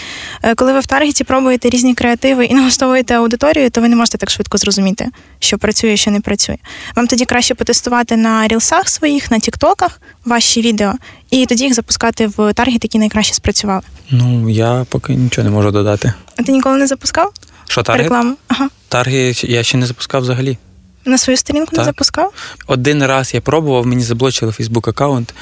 [0.55, 4.29] Коли ви в таргеті пробуєте різні креативи і налаштовуєте аудиторію, то ви не можете так
[4.29, 6.57] швидко зрозуміти, що працює, що не працює.
[6.95, 10.93] Вам тоді краще потестувати на рілсах своїх, на тіктоках ваші відео,
[11.31, 13.81] і тоді їх запускати в таргет, які найкраще спрацювали.
[14.09, 16.13] Ну, я поки нічого не можу додати.
[16.37, 17.33] А ти ніколи не запускав?
[17.67, 18.03] Що таргет?
[18.03, 18.35] Рекламу?
[18.47, 18.69] Ага.
[18.89, 20.57] Таргет я ще не запускав взагалі.
[21.05, 21.79] На свою сторінку так.
[21.79, 22.33] не запускав?
[22.67, 25.33] Один раз я пробував, мені заблочили Фейсбук аккаунт.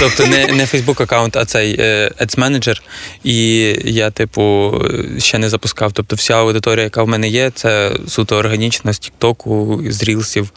[0.00, 1.78] Тобто не не Фейсбук аккаунт, а цей
[2.20, 2.80] Ads Manager.
[3.24, 4.74] І я, типу,
[5.18, 5.92] ще не запускав.
[5.92, 10.50] Тобто, вся аудиторія, яка в мене є, це суто органічна з Тіктоку, з Рілсів.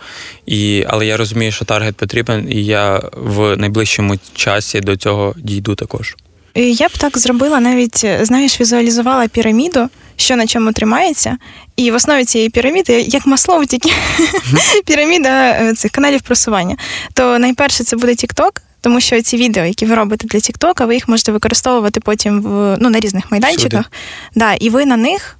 [0.45, 5.75] І, Але я розумію, що таргет потрібен, і я в найближчому часі до цього дійду
[5.75, 6.15] також.
[6.55, 11.38] Я б так зробила, навіть знаєш, візуалізувала піраміду, що на чому тримається,
[11.75, 13.91] і в основі цієї піраміди, як маслоу, тільки
[14.85, 16.77] піраміда цих каналів просування.
[17.13, 20.93] То найперше це буде TikTok, тому що ці відео, які ви робите для TikTok, ви
[20.93, 23.91] їх можете використовувати потім в ну на різних майданчиках.
[24.35, 25.35] Да, І ви на них.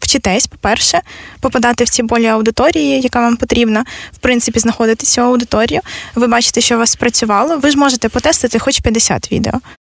[0.00, 1.00] Вчитесь, по-перше,
[1.40, 5.80] попадати в ці болі аудиторії, яка вам потрібна, в принципі, знаходити цю аудиторію.
[6.14, 7.58] Ви бачите, що у вас спрацювало.
[7.58, 9.52] Ви ж можете потестити хоч 50 відео.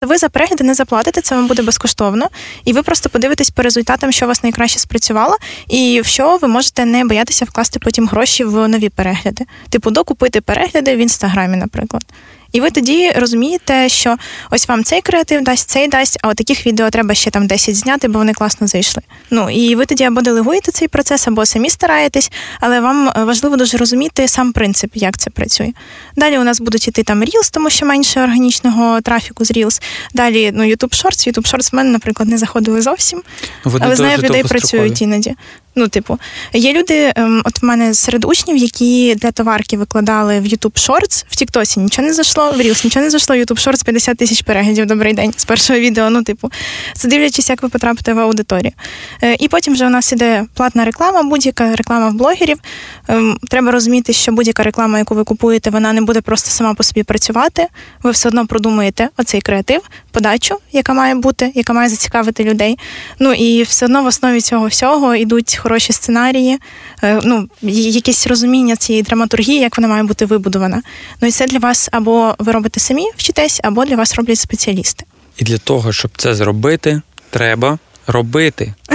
[0.03, 2.29] Ви за перегляди не заплатите, це вам буде безкоштовно,
[2.65, 5.37] і ви просто подивитесь по результатам, що у вас найкраще спрацювало,
[5.69, 9.47] і в що ви можете не боятися вкласти потім гроші в нові перегляди.
[9.71, 12.03] Типу, докупити перегляди в інстаграмі, наприклад.
[12.53, 14.17] І ви тоді розумієте, що
[14.51, 17.77] ось вам цей креатив дасть, цей дасть, а от таких відео треба ще там 10
[17.77, 19.03] зняти, бо вони класно зайшли.
[19.31, 22.31] Ну і ви тоді або делегуєте цей процес, або самі стараєтесь,
[22.61, 25.73] але вам е, важливо дуже розуміти сам принцип, як це працює.
[26.17, 29.83] Далі у нас будуть іти там Reels, тому що менше органічного трафіку з Reels.
[30.15, 31.29] Далі ну YouTube Shorts.
[31.29, 33.23] YouTube Shorts в мене, наприклад, не заходили зовсім.
[33.65, 35.35] Вони Але знаю, людей працюють іноді.
[35.79, 36.19] Ну, типу,
[36.53, 41.25] є люди, ем, от в мене серед учнів, які для товарки викладали в YouTube Shorts,
[41.29, 44.87] в Тіктосі нічого не зайшло, в Reels нічого не зайшло, YouTube Shorts 50 тисяч переглядів,
[44.87, 46.11] добрий день з першого відео.
[46.11, 46.51] Ну, типу,
[46.95, 48.73] це дивлячись, як ви потрапите в аудиторію.
[49.23, 52.59] Е, І потім вже у нас іде платна реклама, будь-яка реклама в блогерів.
[53.09, 56.83] Ем, Треба розуміти, що будь-яка реклама, яку ви купуєте, вона не буде просто сама по
[56.83, 57.67] собі працювати.
[58.03, 62.79] Ви все одно продумуєте оцей креатив, подачу, яка має бути, яка має зацікавити людей.
[63.19, 66.59] Ну і все одно в основі цього всього йдуть хороші сценарії,
[67.03, 70.83] е, ну якесь розуміння цієї драматургії, як вона має бути вибудована.
[71.21, 75.05] Ну і це для вас або ви робите самі, вчитесь, або для вас роблять спеціалісти.
[75.37, 78.75] І для того, щоб це зробити, треба робити.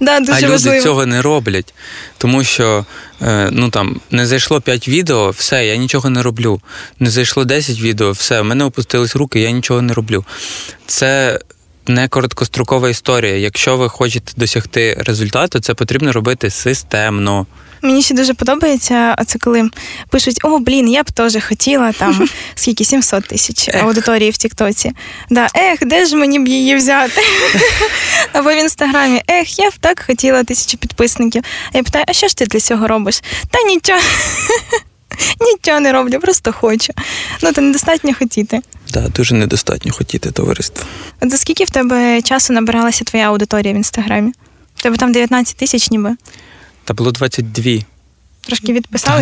[0.00, 0.82] Да, дуже а люди важливо.
[0.82, 1.74] цього не роблять,
[2.18, 2.86] тому що
[3.22, 6.60] е, ну там не зайшло 5 відео, все, я нічого не роблю.
[6.98, 10.24] Не зайшло 10 відео, все, в мене опустились руки, я нічого не роблю.
[10.86, 11.40] Це
[11.90, 13.36] не короткострокова історія.
[13.36, 17.46] Якщо ви хочете досягти результату, це потрібно робити системно.
[17.82, 19.70] Мені ще дуже подобається, а це коли
[20.10, 24.92] пишуть: О, блін, я б теж хотіла там скільки 700 тисяч аудиторії в Тіктоці.
[25.30, 27.22] Да, ех, де ж мені б її взяти?
[28.32, 31.42] Або в інстаграмі, ех, я б так хотіла тисячу підписників.
[31.72, 33.22] А я питаю, а що ж ти для цього робиш?
[33.50, 34.00] Та нічого.
[35.40, 36.92] Нічого не роблю, просто хочу.
[37.42, 38.60] Ну, то недостатньо хотіти.
[38.92, 40.84] Да, дуже недостатньо хотіти товариство.
[41.20, 44.32] От за скільки в тебе часу набиралася твоя аудиторія в інстаграмі?
[44.76, 46.16] В тебе там 19 тисяч ніби.
[46.84, 47.64] Та було 22.
[48.40, 48.72] Трошки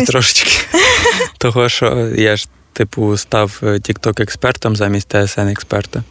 [0.05, 0.51] Та, трошечки.
[1.37, 6.03] Того, що я ж, типу, став тікток експертом замість ТСН експерта.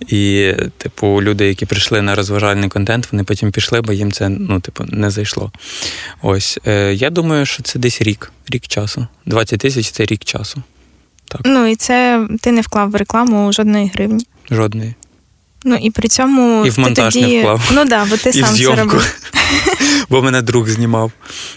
[0.00, 4.60] І, типу, люди, які прийшли на розважальний контент, вони потім пішли, бо їм це ну,
[4.60, 5.52] типу, не зайшло.
[6.22, 6.58] Ось.
[6.66, 9.06] Е, я думаю, що це десь рік, рік часу.
[9.26, 10.62] 20 тисяч це рік часу.
[11.44, 14.26] Ну і це ти не вклав в рекламу жодної гривні.
[14.50, 14.94] Жодної.
[15.64, 17.26] Ну і при цьому І в ти монтаж тоді...
[17.26, 17.70] не вклав.
[17.74, 19.14] Ну да, бо ти І сам це робив.
[20.10, 21.12] Бо мене друг знімав.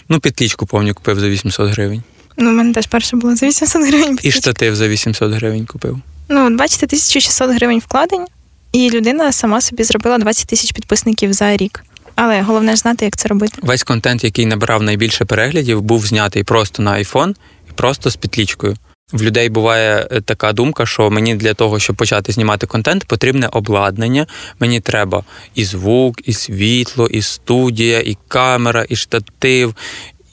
[0.08, 2.02] Ну, підлічку, повню, купив за 800 гривень.
[2.36, 4.18] Ну, у мене теж перше було за 800 гривень.
[4.22, 5.98] І штатив за 800 гривень купив.
[6.28, 8.24] Ну, от бачите, 1600 гривень вкладень,
[8.72, 11.84] і людина сама собі зробила 20 тисяч підписників за рік.
[12.14, 13.58] Але головне ж знати, як це робити.
[13.62, 17.34] Весь контент, який набирав найбільше переглядів, був знятий просто на iPhone
[17.70, 18.76] і просто з підлічкою.
[19.12, 23.48] В людей буває е, така думка, що мені для того, щоб почати знімати контент, потрібне
[23.52, 24.26] обладнання.
[24.60, 29.74] Мені треба і звук, і світло, і студія, і камера, і штатив,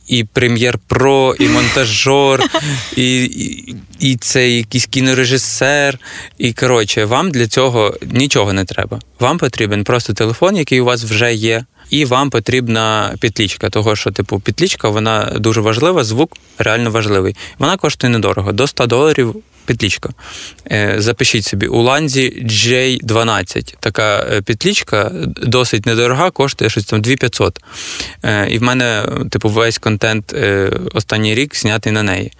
[0.10, 2.44] і прем'єр Про, і монтажор,
[2.96, 6.00] і, і, і це якийсь кінорежисер.
[6.38, 9.00] І коротше, вам для цього нічого не треба.
[9.20, 11.66] Вам потрібен просто телефон, який у вас вже є.
[11.90, 17.36] І вам потрібна підлічка, того що, типу, підлічка вона дуже важлива, звук реально важливий.
[17.60, 19.36] Вона коштує недорого, до 100 доларів
[19.70, 20.10] підлічка.
[20.72, 23.76] Е, запишіть собі у ланзі J12.
[23.80, 25.12] Така е, підлічка
[25.44, 27.60] досить недорога, коштує щось там 2500.
[28.24, 30.36] Е, і в мене, типу, весь контент
[30.94, 32.32] останній рік знятий на неї.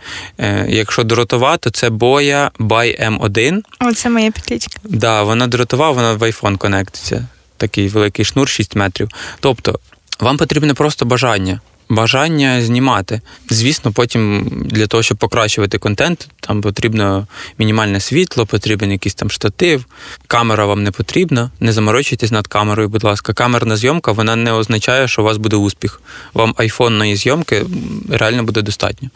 [0.68, 3.62] Якщо дротова, то це Boya by M1.
[3.80, 4.80] Оце моя підлічка.
[4.84, 7.28] Да, вона дротова, вона в iPhone конектиться.
[7.60, 9.10] Такий великий шнур 6 метрів.
[9.40, 9.80] Тобто,
[10.20, 11.62] вам потрібне просто бажання.
[11.90, 13.22] Бажання знімати.
[13.50, 17.28] Звісно, потім для того, щоб покращувати контент, там потрібно
[17.60, 19.86] мінімальне світло, потрібен якийсь там штатив.
[20.28, 21.52] Камера вам не потрібна.
[21.60, 23.34] Не заморочуйтесь над камерою, будь ласка.
[23.34, 26.02] Камерна зйомка вона не означає, що у вас буде успіх.
[26.34, 27.66] Вам айфонної зйомки
[28.10, 29.10] реально буде достатньо.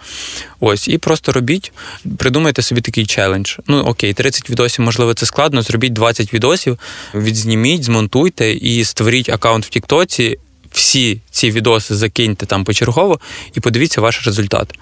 [0.59, 1.71] Ось, і просто робіть,
[2.17, 3.57] придумайте собі такий челендж.
[3.67, 5.61] Ну окей, 30 відосів, можливо, це складно.
[5.61, 6.79] Зробіть 20 відосів,
[7.15, 10.37] відзніміть, змонтуйте і створіть аккаунт в Тіктоці.
[10.73, 13.19] Всі ці відоси закиньте там почергово
[13.53, 14.73] і подивіться ваш результат.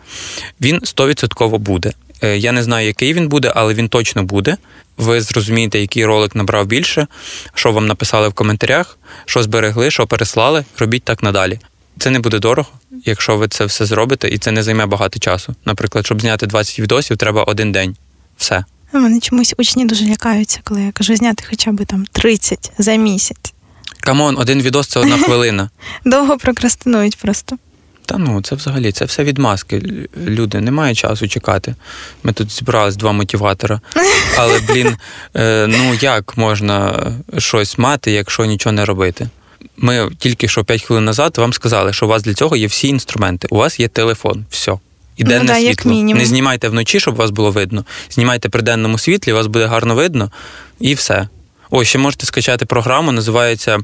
[0.61, 1.91] Він 100% буде.
[2.23, 4.57] Е, Я не знаю, який він буде, але він точно буде.
[4.97, 7.07] Ви зрозумієте, який ролик набрав більше,
[7.53, 10.65] що вам написали в коментарях, що зберегли, що переслали.
[10.77, 11.59] Робіть так надалі.
[11.99, 12.69] Це не буде дорого,
[13.05, 15.55] якщо ви це все зробите, і це не займе багато часу.
[15.65, 17.95] Наприклад, щоб зняти 20 відосів, треба один день.
[18.37, 18.65] Все.
[18.93, 23.53] Мене чомусь учні дуже лякаються, коли я кажу зняти хоча б там 30 за місяць.
[24.01, 25.69] Come on, один відос це одна хвилина.
[26.05, 27.57] Довго прокрастинують просто.
[28.05, 29.83] Та ну, це взагалі це все відмазки.
[30.27, 31.75] Люди, немає часу чекати.
[32.23, 33.81] Ми тут зібрались два мотиватора.
[34.37, 34.97] Але, блін,
[35.35, 39.29] е, ну як можна щось мати, якщо нічого не робити?
[39.77, 42.87] Ми тільки що 5 хвилин назад вам сказали, що у вас для цього є всі
[42.87, 43.47] інструменти.
[43.51, 44.71] У вас є телефон, все.
[45.17, 46.03] і Ну денне да, як світло.
[46.03, 47.85] Не знімайте вночі, щоб вас було видно.
[48.09, 50.31] Знімайте при денному світлі, вас буде гарно видно,
[50.79, 51.27] і все.
[51.73, 53.79] Ось ще можете скачати програму, називається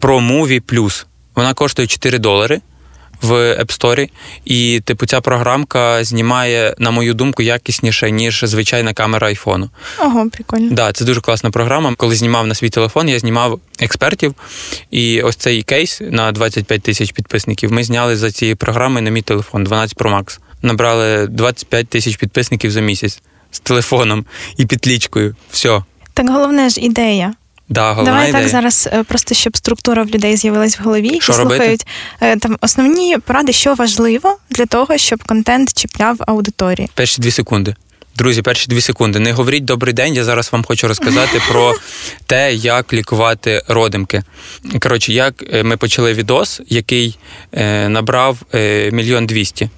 [0.00, 1.04] ProMovie Plus.
[1.34, 2.60] Вона коштує 4 долари
[3.22, 4.08] в App Store.
[4.44, 9.70] І, типу, ця програмка знімає, на мою думку, якісніше, ніж звичайна камера айфону.
[9.98, 10.70] Ого, прикольно.
[10.70, 11.94] Да, це дуже класна програма.
[11.96, 14.34] Коли знімав на свій телефон, я знімав експертів.
[14.90, 19.22] І ось цей кейс на 25 тисяч підписників ми зняли за цією програмою на мій
[19.22, 20.38] телефон 12 Pro Max.
[20.62, 24.24] Набрали 25 тисяч підписників за місяць з телефоном
[24.56, 25.36] і підлічкою.
[25.50, 25.82] Все.
[26.20, 27.32] Так головне ж ідея.
[27.68, 28.42] Да, головна Давай ідея.
[28.42, 31.56] так зараз, е, просто щоб структура в людей з'явилась в голові, які Що робити?
[31.56, 31.86] слухають
[32.20, 36.88] е, там основні поради, що важливо для того, щоб контент чіпляв аудиторії.
[36.94, 37.74] Перші дві секунди.
[38.16, 39.18] Друзі, перші дві секунди.
[39.18, 40.14] Не говоріть добрий день.
[40.14, 41.74] Я зараз вам хочу розказати про
[42.26, 44.22] те, як лікувати родимки.
[44.80, 47.18] Коротше, як е, ми почали відос, який
[47.88, 48.38] набрав
[48.92, 49.70] мільйон двісті.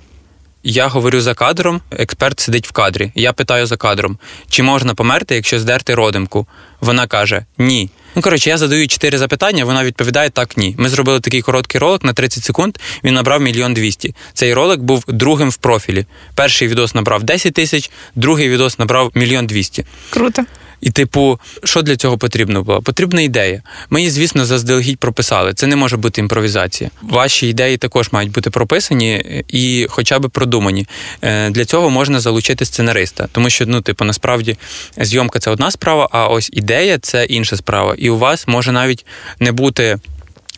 [0.65, 3.13] Я говорю за кадром, експерт сидить в кадрі.
[3.15, 6.47] Я питаю за кадром, чи можна померти, якщо здерти родимку.
[6.81, 7.91] Вона каже ні.
[8.15, 9.65] Ну коротше, я задаю чотири запитання.
[9.65, 10.75] Вона відповідає так, ні.
[10.79, 12.79] Ми зробили такий короткий ролик на 30 секунд.
[13.05, 14.15] Він набрав мільйон двісті.
[14.35, 16.07] Цей ролик був другим в профілі.
[16.35, 19.85] Перший відос набрав 10 тисяч, другий відос набрав мільйон двісті.
[20.11, 20.43] Круто.
[20.83, 22.83] І, типу, що для цього потрібно було?
[22.83, 23.63] Потрібна ідея.
[23.91, 25.55] Ми її, звісно, заздалегідь прописали.
[25.55, 26.91] Це не може бути імпровізація.
[27.03, 30.87] Ваші ідеї також мають бути прописані і хоча б продумані.
[31.23, 34.57] Е, Для цього можна залучити сценариста, тому що, ну, типу, насправді
[34.97, 37.95] зйомка це одна справа, а ось ідея це інша справа.
[37.99, 39.07] І у вас може навіть
[39.41, 39.99] не бути.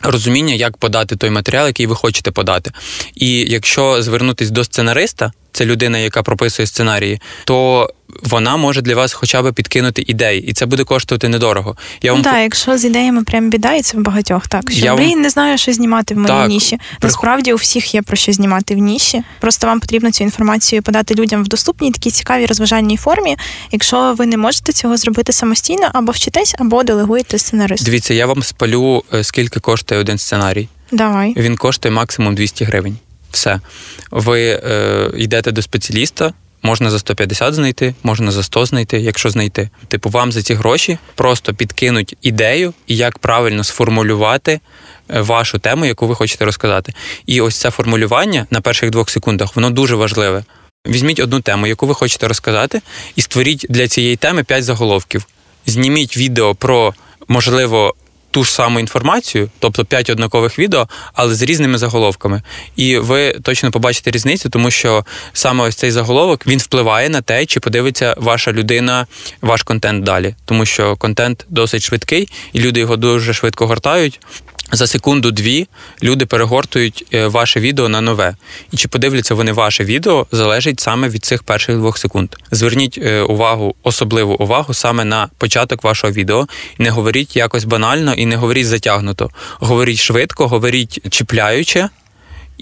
[0.01, 2.71] Розуміння, як подати той матеріал, який ви хочете подати.
[3.15, 7.89] І якщо звернутись до сценариста, це людина, яка прописує сценарії, то
[8.23, 11.75] вона може для вас хоча б підкинути ідеї, і це буде коштувати недорого.
[12.01, 14.71] Я вам Ну, так, якщо з ідеями прям біда, і це в багатьох так.
[14.71, 16.75] Що Я вам- не знаю, що знімати в моїй Так, ніші.
[16.75, 19.23] прих- Насправді у всіх є про що знімати в ніші.
[19.39, 23.37] Просто вам потрібно цю інформацію подати людям в доступній, такій цікавій розважальній формі.
[23.71, 27.85] Якщо ви не можете цього зробити самостійно, або вчитесь, або делегуєте сценаристу.
[27.85, 30.67] дивіться, я вам спалю, е, скільки коштує один сценарій.
[30.91, 31.33] Давай.
[31.37, 32.97] Він коштує максимум 200 гривень.
[33.31, 33.59] Все.
[34.11, 36.33] Ви е, йдете до спеціаліста.
[36.65, 39.69] Можна за 150 знайти, можна за 100 знайти, якщо знайти.
[39.87, 44.59] Типу, вам за ці гроші просто підкинуть ідею і як правильно сформулювати
[45.09, 46.93] е, вашу тему, яку ви хочете розказати.
[47.25, 50.43] І ось це формулювання на перших двох секундах, воно дуже важливе.
[50.87, 52.81] Візьміть одну тему, яку ви хочете розказати,
[53.15, 55.25] і створіть для цієї теми 5 заголовків.
[55.65, 56.93] Зніміть відео про,
[57.27, 57.95] можливо,
[58.35, 62.41] ту ж саму інформацію, тобто 5 однакових відео, але з різними заголовками.
[62.75, 67.45] І ви точно побачите різницю, тому що саме ось цей заголовок він впливає на те,
[67.45, 69.07] чи подивиться ваша людина
[69.41, 70.35] ваш контент далі.
[70.45, 74.19] Тому що контент досить швидкий, і люди його дуже швидко гортають.
[74.71, 75.67] За секунду-дві
[76.03, 78.35] люди перегортують е, ваше відео на нове.
[78.71, 82.35] І чи подивляться вони ваше відео, залежить саме від цих перших двох секунд.
[82.51, 86.47] Зверніть е, увагу, особливу увагу саме на початок вашого відео.
[86.79, 89.29] Не говоріть якось банально і не говоріть затягнуто.
[89.59, 91.89] Говоріть швидко, говоріть чіпляюче,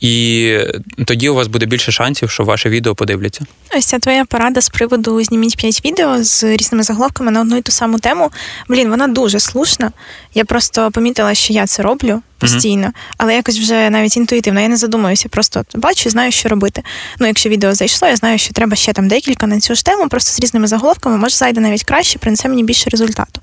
[0.03, 0.57] і
[1.05, 3.45] тоді у вас буде більше шансів, що ваше відео подивляться.
[3.77, 7.61] Ось ця твоя порада з приводу зніміть 5 відео з різними заголовками на одну і
[7.61, 8.31] ту саму тему.
[8.69, 9.91] Блін, вона дуже слушна.
[10.33, 14.61] Я просто помітила, що я це роблю постійно, але якось вже навіть інтуїтивно.
[14.61, 16.83] Я не задумуюся, просто от бачу і знаю, що робити.
[17.19, 20.09] Ну, якщо відео зайшло, я знаю, що треба ще там декілька на цю ж тему,
[20.09, 23.41] просто з різними заголовками, може зайде навіть краще, принесе мені більше результату.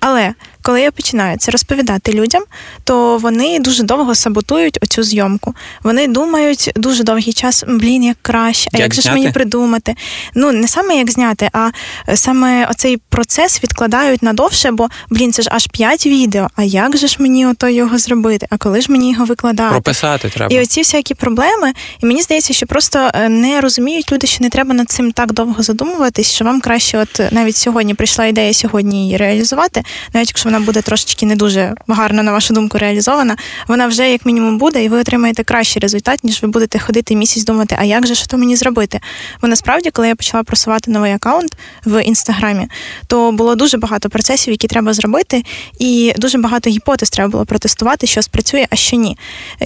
[0.00, 2.42] Але коли я починаю це розповідати людям,
[2.84, 5.54] то вони дуже довго саботують оцю зйомку.
[5.82, 9.94] Вони думають дуже довгий час, блін, як краще, а Як як, же ж мені придумати?
[10.34, 11.70] Ну не саме як зняти, а
[12.14, 16.48] саме оцей процес відкладають надовше, бо блін, це ж аж 5 відео.
[16.56, 18.46] А як же ж мені ото його зробити?
[18.50, 19.70] А коли ж мені його викладати?
[19.70, 20.54] Прописати треба.
[20.54, 24.50] І оці всякі проблеми, і мені здається, що просто е, не розуміють люди, що не
[24.50, 28.54] треба над цим так довго задумуватись, що вам краще, от е, навіть сьогодні прийшла ідея
[28.54, 29.82] сьогодні її реалізувати,
[30.14, 33.36] навіть якщо вона буде трошечки не дуже гарно, на вашу думку, реалізована,
[33.68, 37.44] вона вже як мінімум буде, і ви отримаєте кращий результат, ніж ви будете ходити місяць
[37.44, 39.00] думати, а як же ж то мені зробити?
[39.42, 41.52] Бо насправді, коли я почала просувати новий аккаунт
[41.84, 42.66] в інстаграмі,
[43.06, 45.42] то було дуже багато процесів, які треба зробити,
[45.78, 49.18] і дуже багато гіпотез треба було протестувати, що спрацює, а що ні.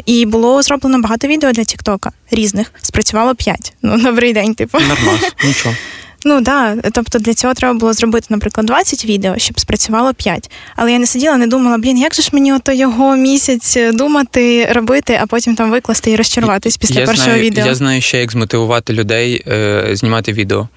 [0.07, 2.73] І було зроблено багато відео для Тіктока різних.
[2.83, 3.73] Спрацювало п'ять.
[3.83, 4.79] Ну, добрий день, типу.
[4.79, 5.75] Нормас, нічого.
[6.29, 10.51] Ну да, тобто для цього треба було зробити, наприклад, 20 відео, щоб спрацювало 5.
[10.77, 14.69] Але я не сиділа, не думала, блін, як же ж мені ото його місяць думати,
[14.73, 17.67] робити, а потім там викласти і розчаруватись після я першого знаю, відео.
[17.67, 20.69] Я знаю ще, як змотивувати людей е, знімати відео.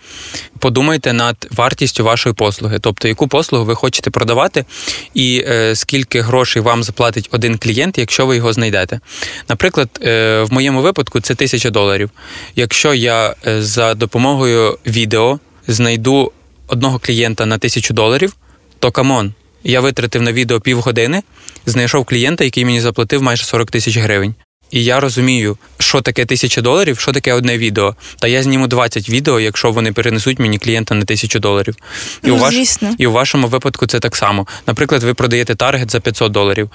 [0.60, 4.66] Подумайте над вартістю вашої послуги, тобто яку послугу ви хочете продавати,
[5.14, 9.00] і е, скільки грошей вам заплатить один клієнт, якщо ви його знайдете.
[9.48, 12.10] Наприклад, е, в моєму випадку це тисяча доларів.
[12.56, 15.39] Якщо я е, за допомогою відео
[15.74, 16.32] знайду
[16.68, 18.36] одного клієнта на тисячу доларів,
[18.80, 19.34] то come on.
[19.64, 21.24] Я витратив на відео півгодини,
[21.66, 24.36] знайшов клієнта, який мені заплатив майже 40 тисяч гривень.
[24.72, 27.96] І я розумію, що таке тисяча доларів, що таке одне відео.
[28.20, 31.76] Та я зніму 20 відео, якщо вони перенесуть мені клієнта на тисячу доларів.
[32.24, 32.56] І, Ну, у ваш...
[32.98, 34.48] і у вашому випадку це так само.
[34.68, 36.70] Наприклад, ви продаєте таргет за 500 доларів.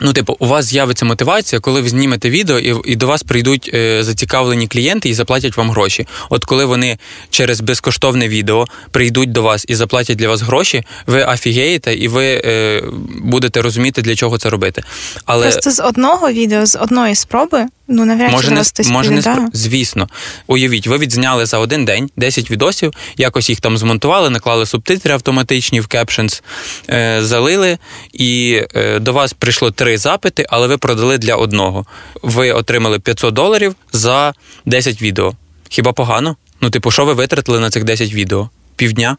[0.00, 3.70] Ну, типу, у вас з'явиться мотивація, коли ви знімете відео, і, і до вас прийдуть
[3.74, 6.06] е, зацікавлені клієнти і заплатять вам гроші.
[6.30, 6.98] От коли вони
[7.30, 12.42] через безкоштовне відео прийдуть до вас і заплатять для вас гроші, ви афігеєте і ви
[12.44, 12.82] е,
[13.22, 14.82] будете розуміти, для чого це робити.
[15.24, 19.20] Але Просто з одного відео, з одної спроби, ну навряд Може, не, хтось може не
[19.20, 20.08] спро- звісно.
[20.46, 25.80] Уявіть, ви відзняли за один день 10 відосів, якось їх там змонтували, наклали субтитри автоматичні
[25.80, 26.42] в Captions,
[26.90, 27.78] е, залили,
[28.12, 31.86] і е, до вас прийшло три запити, але ви продали для одного.
[32.22, 34.34] Ви отримали 500 доларів за
[34.66, 35.32] 10 відео.
[35.68, 36.36] Хіба погано?
[36.60, 38.50] Ну, типу, що ви витратили на цих 10 відео?
[38.76, 39.16] Півдня?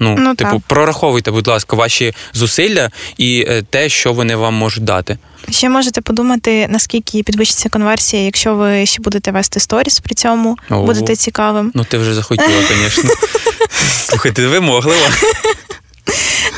[0.00, 0.60] Ну, Ну, типу, так.
[0.66, 5.18] прораховуйте, будь ласка, ваші зусилля і е, те, що вони вам можуть дати.
[5.50, 10.82] Ще можете подумати, наскільки підвищиться конверсія, якщо ви ще будете вести сторіс при цьому, О.
[10.82, 11.72] будете цікавим.
[11.74, 13.10] Ну, ти вже захотіла, звісно.
[14.04, 15.08] Слухайте, вимоглива.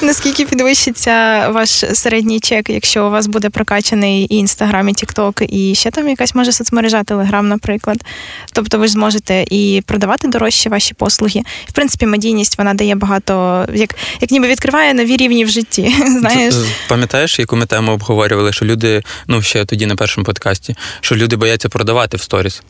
[0.02, 5.74] Наскільки підвищиться ваш середній чек, якщо у вас буде прокачаний і інстаграм, і тікток, і
[5.74, 8.04] ще там якась може соцмережа, телеграм, наприклад.
[8.52, 11.40] Тобто ви ж зможете і продавати дорожче ваші послуги.
[11.66, 15.94] В принципі, медійність вона дає багато, як, як ніби відкриває нові рівні в житті.
[16.20, 16.54] Знаєш,
[16.88, 21.36] Пам'ятаєш, яку ми тему обговорювали, що люди, ну ще тоді на першому подкасті, що люди
[21.36, 22.62] бояться продавати в сторіс.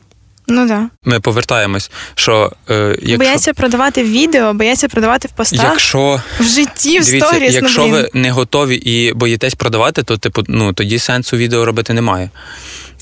[0.53, 0.89] Ну да.
[1.05, 7.01] Ми повертаємось, що е, якщо, Бояться продавати відео, бояться продавати в постах, якщо, в житті,
[7.01, 7.55] в дивіться, сторіс.
[7.55, 11.93] якщо ну, ви не готові і боїтесь продавати, то типу, ну тоді сенсу відео робити
[11.93, 12.31] немає.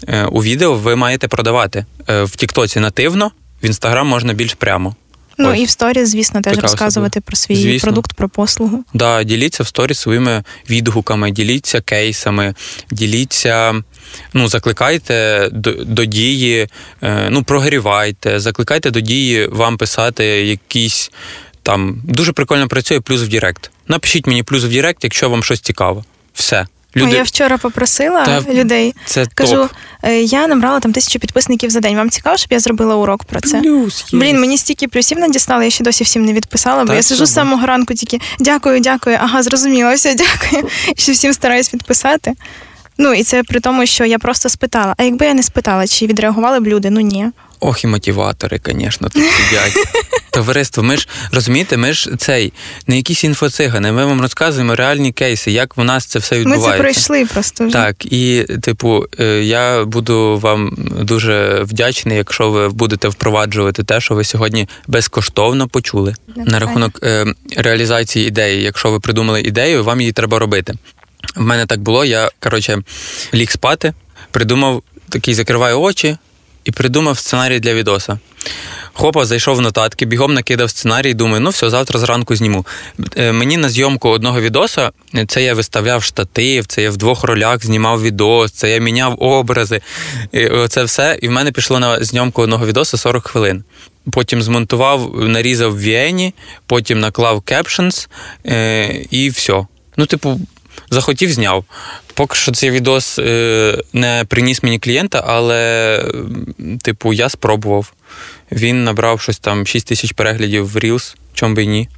[0.08, 1.84] Е, у відео ви маєте продавати.
[2.08, 3.30] Е, в Тіктоці нативно,
[3.62, 4.94] в Інстаграм можна більш прямо.
[5.38, 5.58] Ну Ось.
[5.60, 7.86] і в stories, звісно, теж Така розказувати про свій Звісно.
[7.86, 8.84] продукт, про послугу.
[8.94, 12.54] Да, діліться в story своїми відгуками, діліться кейсами,
[12.90, 13.82] діліться,
[14.34, 16.68] ну, закликайте до, до дії,
[17.02, 21.10] е, ну, прогрівайте, закликайте до дії вам писати якісь
[21.62, 22.02] там.
[22.04, 23.70] Дуже прикольно працює плюс в Direct.
[23.88, 26.04] Напишіть мені плюс в Direct, якщо вам щось цікаво.
[26.34, 26.66] Все.
[26.96, 28.94] Ой, я вчора попросила Та людей.
[29.06, 29.70] Це Кажу, топ.
[30.02, 31.96] е, я набрала там тисячу підписників за день.
[31.96, 33.60] Вам цікаво, щоб я зробила урок про це?
[33.60, 34.18] Плюс є.
[34.18, 37.26] Блін, мені стільки плюсів надіслали, я ще досі всім не відписала, бо Так, я сижу
[37.26, 40.68] з самого ранку тільки дякую, дякую, ага, зрозуміло, все, дякую.
[40.96, 42.34] Ще всім стараюсь відписати.
[43.02, 44.94] Ну, і це при тому, що я просто спитала.
[44.98, 46.90] А якби я не спитала, чи відреагували б люди?
[46.90, 47.26] Ну ні.
[47.60, 49.86] Ох, і мотиватори, звісно, тут сидять.
[50.30, 52.52] Товариство, ми ж розумієте, ми ж цей
[52.86, 53.92] не якісь інфоцигани.
[53.92, 56.68] Ми вам розказуємо реальні кейси, як в нас це все відбувається.
[56.68, 57.72] Ми це пройшли просто вже.
[57.72, 64.14] Так, і типу, е, я буду вам дуже вдячний, якщо ви будете впроваджувати те, що
[64.14, 66.14] ви сьогодні безкоштовно почули.
[66.36, 67.26] На рахунок е,
[67.56, 68.62] реалізації ідеї.
[68.62, 70.74] Якщо ви придумали ідею, вам її треба робити.
[71.36, 72.04] В мене так було.
[72.04, 72.82] Я коротше
[73.34, 73.94] ліг спати,
[74.30, 76.16] придумав такий, закриваю очі
[76.64, 78.18] і придумав сценарій для відоса.
[78.92, 82.66] Хопа, зайшов в нотатки, бігом накидав сценарій, думаю, ну все, завтра зранку зніму.
[83.16, 87.24] Е, Мені на зйомку одного відоса е, це я виставляв штатив, це я в двох
[87.24, 89.80] ролях знімав відос, це я міняв образи.
[90.68, 91.18] Це все.
[91.22, 93.64] І в мене пішло на зйомку одного відоса 40 хвилин.
[94.12, 96.34] Потім змонтував, нарізав в Віені,
[96.66, 97.44] потім наклав
[98.46, 99.66] е, і все.
[99.96, 100.40] Ну, типу,
[100.90, 101.64] захотів, зняв.
[102.14, 106.04] Поки що цей відос е, не приніс мені клієнта, але,
[106.82, 107.92] типу, я спробував.
[108.52, 111.88] Він набрав щось там 6 тисяч переглядів в Reels, чому би і ні.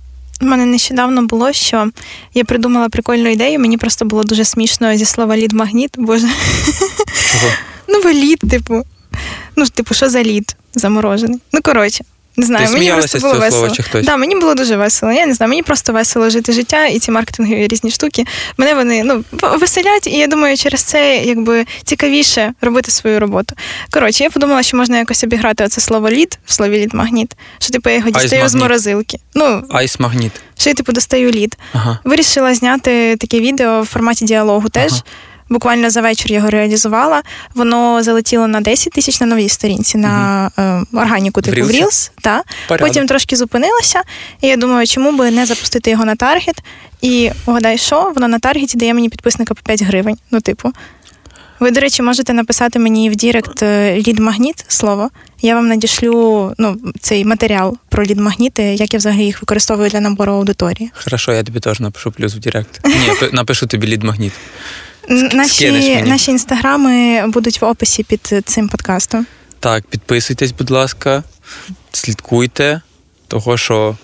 [0.40, 1.90] У мене нещодавно було, що
[2.34, 6.28] я придумала прикольну ідею, мені просто було дуже смішно зі слова лід-магніт, боже.
[7.32, 7.52] Чого?
[7.88, 8.82] Ну, бо лід, типу.
[9.56, 11.40] Ну, типу, що за лід заморожений?
[11.52, 12.04] Ну, коротше.
[12.36, 13.50] Не знаю, Ти мені просто було весело.
[13.50, 14.06] слова чи хтось?
[14.06, 15.12] Да, мені було дуже весело.
[15.12, 18.24] Я не знаю, мені просто весело жити життя і ці маркетингові різні штуки.
[18.56, 19.24] Мене вони ну
[19.58, 23.54] веселять, і я думаю, через це якби цікавіше робити свою роботу.
[23.90, 27.36] Коротше, я подумала, що можна якось обіграти оце слово лід в слові лід магніт.
[27.58, 29.18] Що типу я його дістаю з морозилки.
[29.34, 30.32] Ну, Айс магніт.
[30.58, 31.56] що я типу достаю лід.
[31.72, 31.98] Ага.
[32.04, 34.92] Вирішила зняти таке відео в форматі діалогу теж.
[34.92, 35.02] Ага.
[35.52, 37.22] Буквально за вечір його реалізувала.
[37.54, 42.10] Воно залетіло на 10 тисяч на новій сторінці на е, органіку типу Reels.
[42.22, 42.42] Та.
[42.68, 42.88] Порядок.
[42.88, 44.02] Потім трошки зупинилася.
[44.40, 46.62] І я думаю, чому би не запустити його на таргет.
[47.00, 50.16] І угадай, що воно на таргеті дає мені підписника по 5 гривень.
[50.30, 50.72] Ну, типу.
[51.60, 55.10] Ви, до речі, можете написати мені в Direct е, лід-магніт слово.
[55.42, 60.32] Я вам надішлю ну, цей матеріал про лід-магніти, як я взагалі їх використовую для набору
[60.32, 60.90] аудиторії.
[61.04, 62.80] Хорошо, я тобі теж напишу плюс в Direct.
[62.86, 64.32] Ні, пи- напишу тобі лід-магніт.
[65.08, 69.26] Наші, наші інстаграми будуть в описі під цим подкастом.
[69.60, 71.22] Так, підписуйтесь, будь ласка,
[71.92, 72.80] слідкуйте,
[73.28, 73.96] того що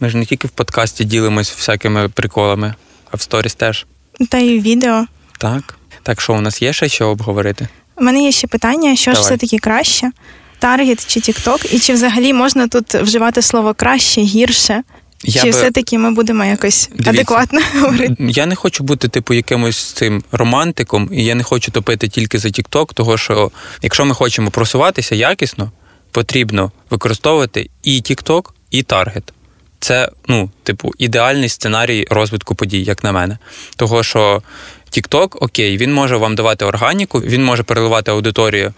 [0.00, 2.74] ми ж не тільки в подкасті ділимось всякими приколами,
[3.10, 3.86] а в сторіс теж.
[4.30, 5.06] Та й відео.
[5.38, 5.78] Так.
[6.02, 7.68] Так що у нас є ще що обговорити?
[7.96, 10.10] У мене є ще питання: що ж все-таки краще?
[10.58, 11.74] Таргет чи TikTok?
[11.74, 14.82] І чи взагалі можна тут вживати слово краще, гірше?
[15.24, 17.10] Я чи би- все-таки ми будемо якось Дивіться.
[17.10, 18.16] адекватно говорити?
[18.18, 22.48] Я не хочу бути, типу, якимось цим романтиком, і я не хочу топити тільки за
[22.48, 23.50] TikTok, того що
[23.82, 25.72] якщо ми хочемо просуватися якісно,
[26.10, 29.32] потрібно використовувати і TikTok, і таргет.
[29.80, 33.38] Це, ну, типу, ідеальний сценарій розвитку подій, як на мене.
[33.76, 34.42] Того, що
[34.90, 38.74] TikTok, окей, він може вам давати органіку, він може переливати аудиторію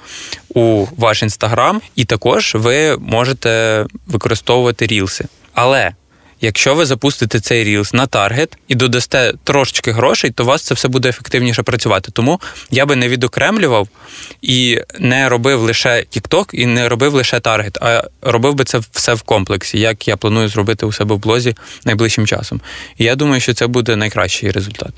[0.55, 5.24] у ваш інстаграм, і також ви можете використовувати рілси.
[5.55, 5.92] Але
[6.41, 10.74] якщо ви запустите цей рілс на таргет і додасте трошечки грошей, то у вас це
[10.74, 12.12] все буде ефективніше працювати.
[12.12, 13.89] Тому я би не відокремлював
[14.43, 19.14] і не робив лише TikTok і не робив лише таргет, а робив би це все
[19.14, 22.61] в комплексі, як я планую зробити у себе в блозі найближчим часом.
[22.99, 24.93] І я думаю, що це буде найкращий результат.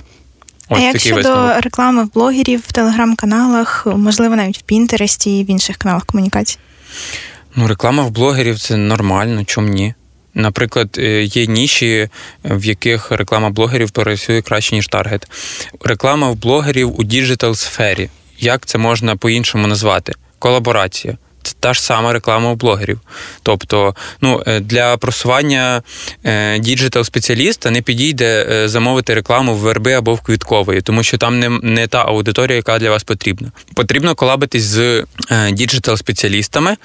[0.69, 1.63] Ось а як щодо висновок.
[1.63, 6.59] реклами в блогерів, в телеграм-каналах, можливо, навіть в Пінтересті і в інших каналах комунікації?
[7.57, 9.95] Ну, реклама в блогерів це нормально, чому ні?
[10.39, 12.09] Наприклад, е, є ніші,
[12.45, 15.27] в яких реклама блогерів працює краще, ніж таргет.
[15.81, 18.11] Реклама в блогерів у digital сфері.
[18.39, 20.13] Як це можна по-іншому назвати?
[20.39, 21.17] Колаборація.
[21.61, 23.01] Та ж сама реклама у блогерів.
[23.43, 25.83] Тобто, ну, е, для просування
[26.59, 31.39] digital спеціаліста не підійде е, замовити рекламу в верби або в квіткової, тому що там
[31.39, 33.53] не, не та аудиторія, яка для вас потрібна.
[33.75, 35.05] Потрібно колабитись з
[35.53, 36.77] digital спеціалістами,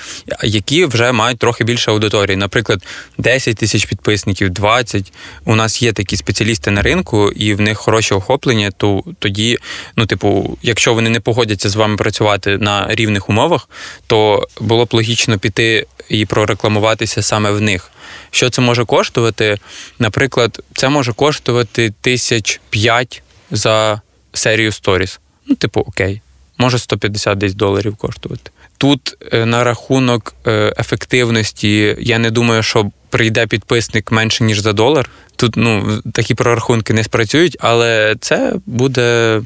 [0.43, 2.38] які вже мають трохи більше аудиторії.
[2.38, 2.84] Наприклад,
[3.18, 5.14] 10 тисяч підписників, 20.
[5.45, 8.72] У нас є такі спеціалісти на ринку, і в них хороше охоплення.
[8.78, 9.58] То тоді,
[9.95, 13.70] ну, типу, якщо вони не погодяться з вами працювати на рівних умовах,
[14.08, 17.91] то було б логічно піти і прорекламуватися саме в них.
[18.31, 19.57] Що це може коштувати?
[19.99, 24.01] Наприклад, це може коштувати тисяч п'ять за
[24.33, 25.19] серію сторіс.
[25.47, 26.21] Ну, типу, окей,
[26.57, 28.51] може 150 десь доларів коштувати.
[28.77, 34.73] Тут е, на рахунок е, ефективності, я не думаю, що прийде підписник менше ніж за
[34.73, 35.09] долар.
[35.35, 39.41] Тут ну такі прорахунки не спрацюють, але це буде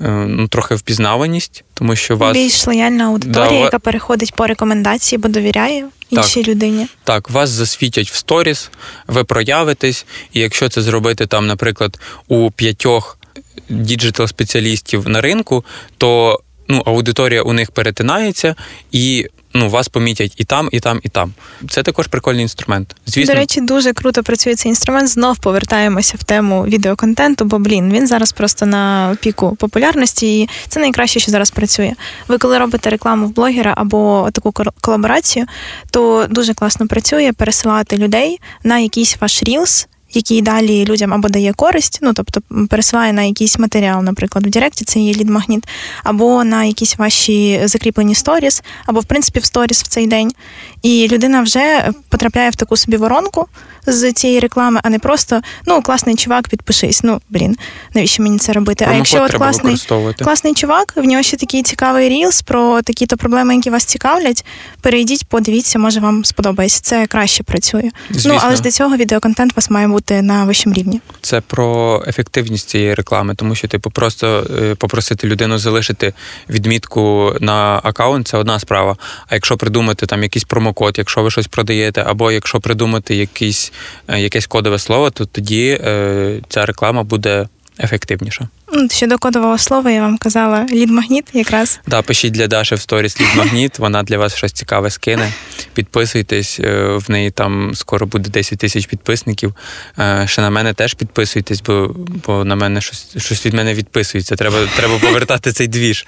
[0.00, 5.28] ну, трохи впізнаваність, тому що вас Більш лояльна аудиторія, Да, яка переходить по рекомендації, бо
[5.28, 6.86] довіряє іншій людині.
[7.04, 8.70] Так, вас засвітять в сторіс,
[9.06, 13.18] ви проявитесь, і якщо це зробити там, наприклад, у п'ятьох
[13.70, 15.64] діджитал-спеціалістів на ринку,
[15.98, 18.54] то ну, аудиторія у них перетинається
[18.92, 21.32] і ну, вас помітять і там, і там, і там.
[21.70, 22.96] Це також прикольний інструмент.
[23.06, 25.08] Звісно, До речі, дуже круто працює цей інструмент.
[25.08, 30.80] Знов повертаємося в тему відеоконтенту, бо блін, він зараз просто на піку популярності, і це
[30.80, 31.92] найкраще, що зараз працює.
[32.28, 35.46] Ви коли робите рекламу в блогера або таку колаборацію,
[35.90, 39.88] то дуже класно працює пересилати людей на якийсь ваш рілс.
[40.12, 42.40] Який далі людям або дає користь, ну тобто
[42.70, 45.64] пересилає на якийсь матеріал, наприклад, в Директі це є лід-магніт,
[46.04, 50.30] або на якісь ваші закріплені сторіс, або в принципі в сторіс в цей день.
[50.82, 53.46] І людина вже потрапляє в таку собі воронку
[53.86, 57.02] з цієї реклами, а не просто ну класний чувак, підпишись.
[57.04, 57.56] Ну блін,
[57.94, 58.84] навіщо мені це робити?
[58.84, 59.76] промокод а якщо от класний
[60.18, 64.44] класний чувак, в нього ще такий цікавий рілс про такі-то проблеми, які вас цікавлять.
[64.80, 66.80] Перейдіть, подивіться, може вам сподобається.
[66.82, 67.90] Це краще працює.
[68.10, 68.34] Звісно.
[68.34, 71.00] Ну але ж для цього відеоконтент у вас має бути на вищому рівні.
[71.20, 76.12] Це про ефективність цієї реклами, тому що типу просто е, попросити людину залишити
[76.48, 78.96] відмітку на аккаунт це одна справа.
[79.26, 83.72] А якщо придумати там якийсь промокод, якщо ви щось продаєте, або якщо придумати якийсь,
[84.08, 87.48] е, якесь кодове слово, то тоді е, ця реклама буде
[87.80, 88.48] ефективніша.
[88.72, 91.80] Ну, Щодо кодового слова, я вам казала лід-магніт якраз.
[91.86, 95.32] Да, пишіть для Даші в сторіс лід магніт, вона для вас щось цікаве скине.
[95.74, 99.54] Підписуйтесь, е, в неї там скоро буде 10 тисяч підписників.
[99.98, 101.94] Е, Ще на мене теж підписуйтесь, бо,
[102.26, 104.36] бо на мене щось, щось від мене відписується.
[104.36, 106.06] Треба, треба повертати цей двіж.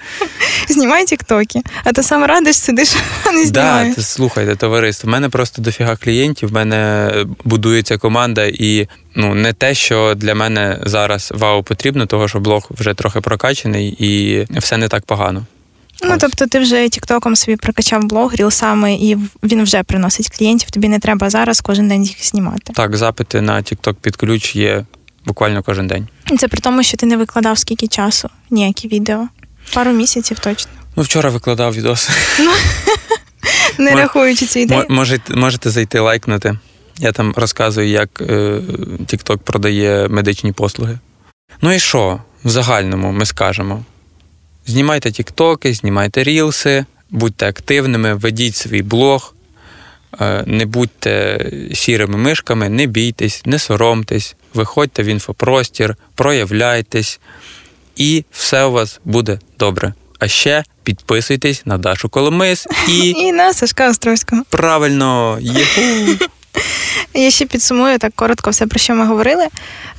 [0.69, 2.95] Знімай тіктоки, а ти сам радиш, сидиш,
[3.25, 3.95] а не Да, знімаєш.
[3.95, 5.07] ти слухайте, товариство.
[5.09, 7.11] В мене просто дофіга клієнтів, в мене
[7.43, 12.67] будується команда, і ну, не те, що для мене зараз вау потрібно, того що блог
[12.69, 15.45] вже трохи прокачаний і все не так погано.
[16.03, 20.71] Ну, тобто ти вже тіктоком собі прокачав блог, рілсами, і він вже приносить клієнтів.
[20.71, 22.73] Тобі не треба зараз кожен день їх знімати.
[22.73, 24.85] Так, запити на TikTok під ключ є
[25.25, 26.07] буквально кожен день.
[26.39, 29.27] Це при тому, що ти не викладав скільки часу, ніякі відео.
[29.73, 30.71] Пару місяців точно.
[30.95, 32.09] Ну, вчора викладав відос.
[33.77, 34.85] Не рахуючи ідею.
[34.89, 36.57] Можете, можете зайти лайкнути.
[37.01, 38.25] Я там розказую, як е,
[38.99, 40.99] TikTok продає медичні послуги.
[41.61, 42.21] Ну і що?
[42.43, 43.83] В загальному ми скажемо:
[44.67, 49.35] знімайте тіктоки, знімайте рілси, будьте активними, ведіть свій блог,
[50.21, 57.19] е, не будьте сірими мишками, не бійтесь, не соромтесь, виходьте в інфопростір, проявляйтесь,
[57.95, 59.93] і все у вас буде добре.
[60.19, 64.41] А ще підписуйтесь на Дашу Коломис і І на Сашка Островського.
[64.49, 65.81] Правильно, єху.
[67.13, 69.47] Я ще підсумую так коротко все, про що ми говорили.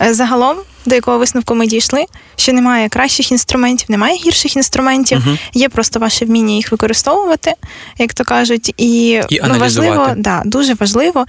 [0.02, 2.04] Е, Загалом, до якого висновку ми дійшли,
[2.36, 5.38] що немає кращих інструментів, немає гірших інструментів, Мгм.
[5.54, 7.52] є просто ваше вміння їх використовувати,
[7.98, 11.24] як то кажуть, і, І ну, важливо, да, дуже важливо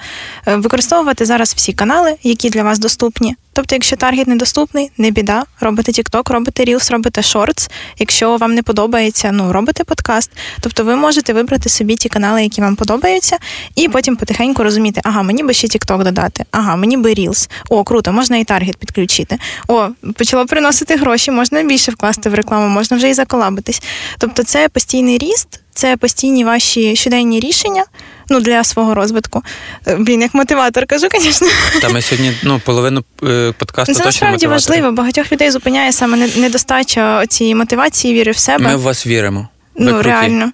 [0.47, 3.36] е, використовувати зараз всі канали, які для вас доступні.
[3.54, 5.43] Тобто, якщо таргет недоступний, не біда.
[5.60, 7.72] Робите TikTok, робите Reels, робите Shorts.
[7.99, 10.32] Якщо вам не подобається, ну робите подкаст.
[10.60, 13.38] Тобто ви можете вибрати собі ті канали, які вам подобаються,
[13.76, 17.49] і потім потихеньку розуміти, ага, мені би ще TikTok додати, ага, мені би Reels.
[17.70, 19.38] О, круто, можна і таргет підключити.
[19.68, 23.82] О, почало приносити гроші, можна більше вкласти в рекламу, можна вже і заколабитись.
[24.18, 27.86] Тобто, це постійний ріст, це постійні ваші щоденні рішення.
[28.30, 29.43] Ну, для свого розвитку.
[29.88, 31.47] Е, Блін, як мотиватор кажу, звісно.
[31.82, 34.91] Та ми сьогодні ну, половину е, подкасту Це точно насправді важливо.
[34.91, 38.63] Багатьох людей зупиняє саме недостача цієї мотивації, віри в себе.
[38.63, 39.47] Ми в вас віримо.
[39.76, 40.09] Ви ну круті.
[40.09, 40.51] реально.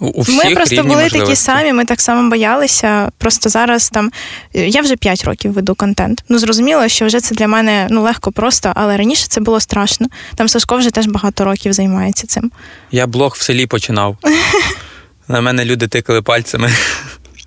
[0.00, 3.10] У, у всіх Ми просто були такі самі, ми так само боялися.
[3.18, 4.10] Просто зараз там
[4.54, 6.24] е, я вже 5 років веду контент.
[6.28, 10.06] Ну зрозуміло, що вже це для мене ну легко просто, але раніше це було страшно.
[10.34, 12.52] Там Сашко вже теж багато років займається цим.
[12.90, 14.16] Я блог в селі починав.
[15.30, 16.70] На мене люди тикали пальцями.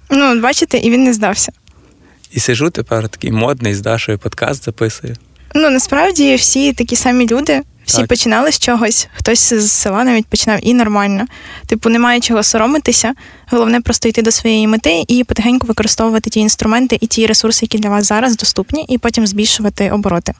[0.09, 1.51] Ну, бачите, і він не здався.
[2.31, 5.15] І сижу тепер такий модний з Дашою подкаст записую.
[5.55, 7.61] Ну насправді всі такі самі люди.
[7.85, 8.07] Всі Так.
[8.07, 11.25] починали з чогось, хтось з села навіть починав і нормально.
[11.67, 13.13] Типу, немає чого соромитися.
[13.51, 17.77] Головне просто йти до своєї мети і потихеньку використовувати ті інструменти і ті ресурси, які
[17.77, 20.33] для вас зараз доступні, і потім збільшувати обороти.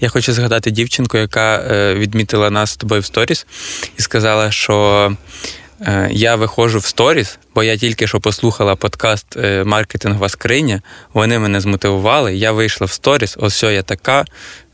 [0.00, 3.46] Я хочу згадати дівчинку, яка е, відмітила нас з тобою в сторіс
[3.98, 5.16] і сказала, що
[6.10, 10.82] я виходжу в сторіс, бо я тільки що послухала подкаст е, Маркетингова скриня.
[11.14, 12.36] Вони мене змотивували.
[12.36, 14.24] Я вийшла в сторіс, ось все, я така.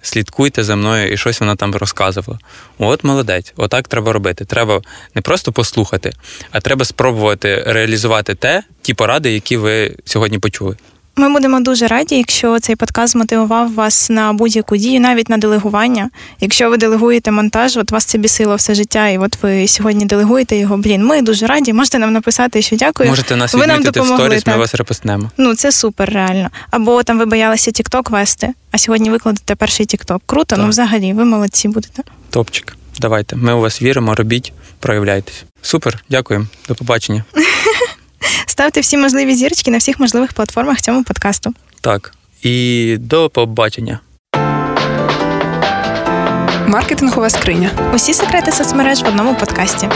[0.05, 2.38] Слідкуйте за мною, і щось вона там розказувала.
[2.78, 4.44] От молодець, отак треба робити.
[4.44, 4.82] Треба
[5.14, 6.12] не просто послухати,
[6.50, 10.76] а треба спробувати реалізувати те, ті поради, які ви сьогодні почули.
[11.16, 16.10] Ми будемо дуже раді, якщо цей подкаст мотивував вас на будь-яку дію, навіть на делегування.
[16.40, 20.56] Якщо ви делегуєте монтаж, от вас це бісило все життя, і от ви сьогодні делегуєте
[20.56, 20.76] його.
[20.76, 21.72] Блін, ми дуже раді.
[21.72, 23.08] Можете нам написати, що дякую.
[23.08, 24.26] Можете нас ви нам відмітити в допомогли.
[24.26, 25.30] сторіс, ми вас репостнемо.
[25.38, 26.50] Ну, це супер, реально.
[26.70, 30.20] Або там ви боялися TikTok вести, а сьогодні викладете перший TikTok.
[30.26, 32.02] Круто, ну взагалі, ви молодці будете.
[32.30, 32.76] Топчик.
[33.00, 33.36] Давайте.
[33.36, 35.44] Ми у вас віримо, робіть, проявляйтесь.
[35.62, 36.46] Супер, дякуємо.
[36.68, 37.24] До побачення.
[38.47, 41.55] Ставте всі можливі зірочки на всіх можливих платформах цьому подкасту.
[41.80, 42.14] Так.
[42.43, 44.01] І до побачення.
[46.66, 47.70] Маркетингова скриня.
[47.95, 49.89] Усі секрети соцмереж в одному подкасті.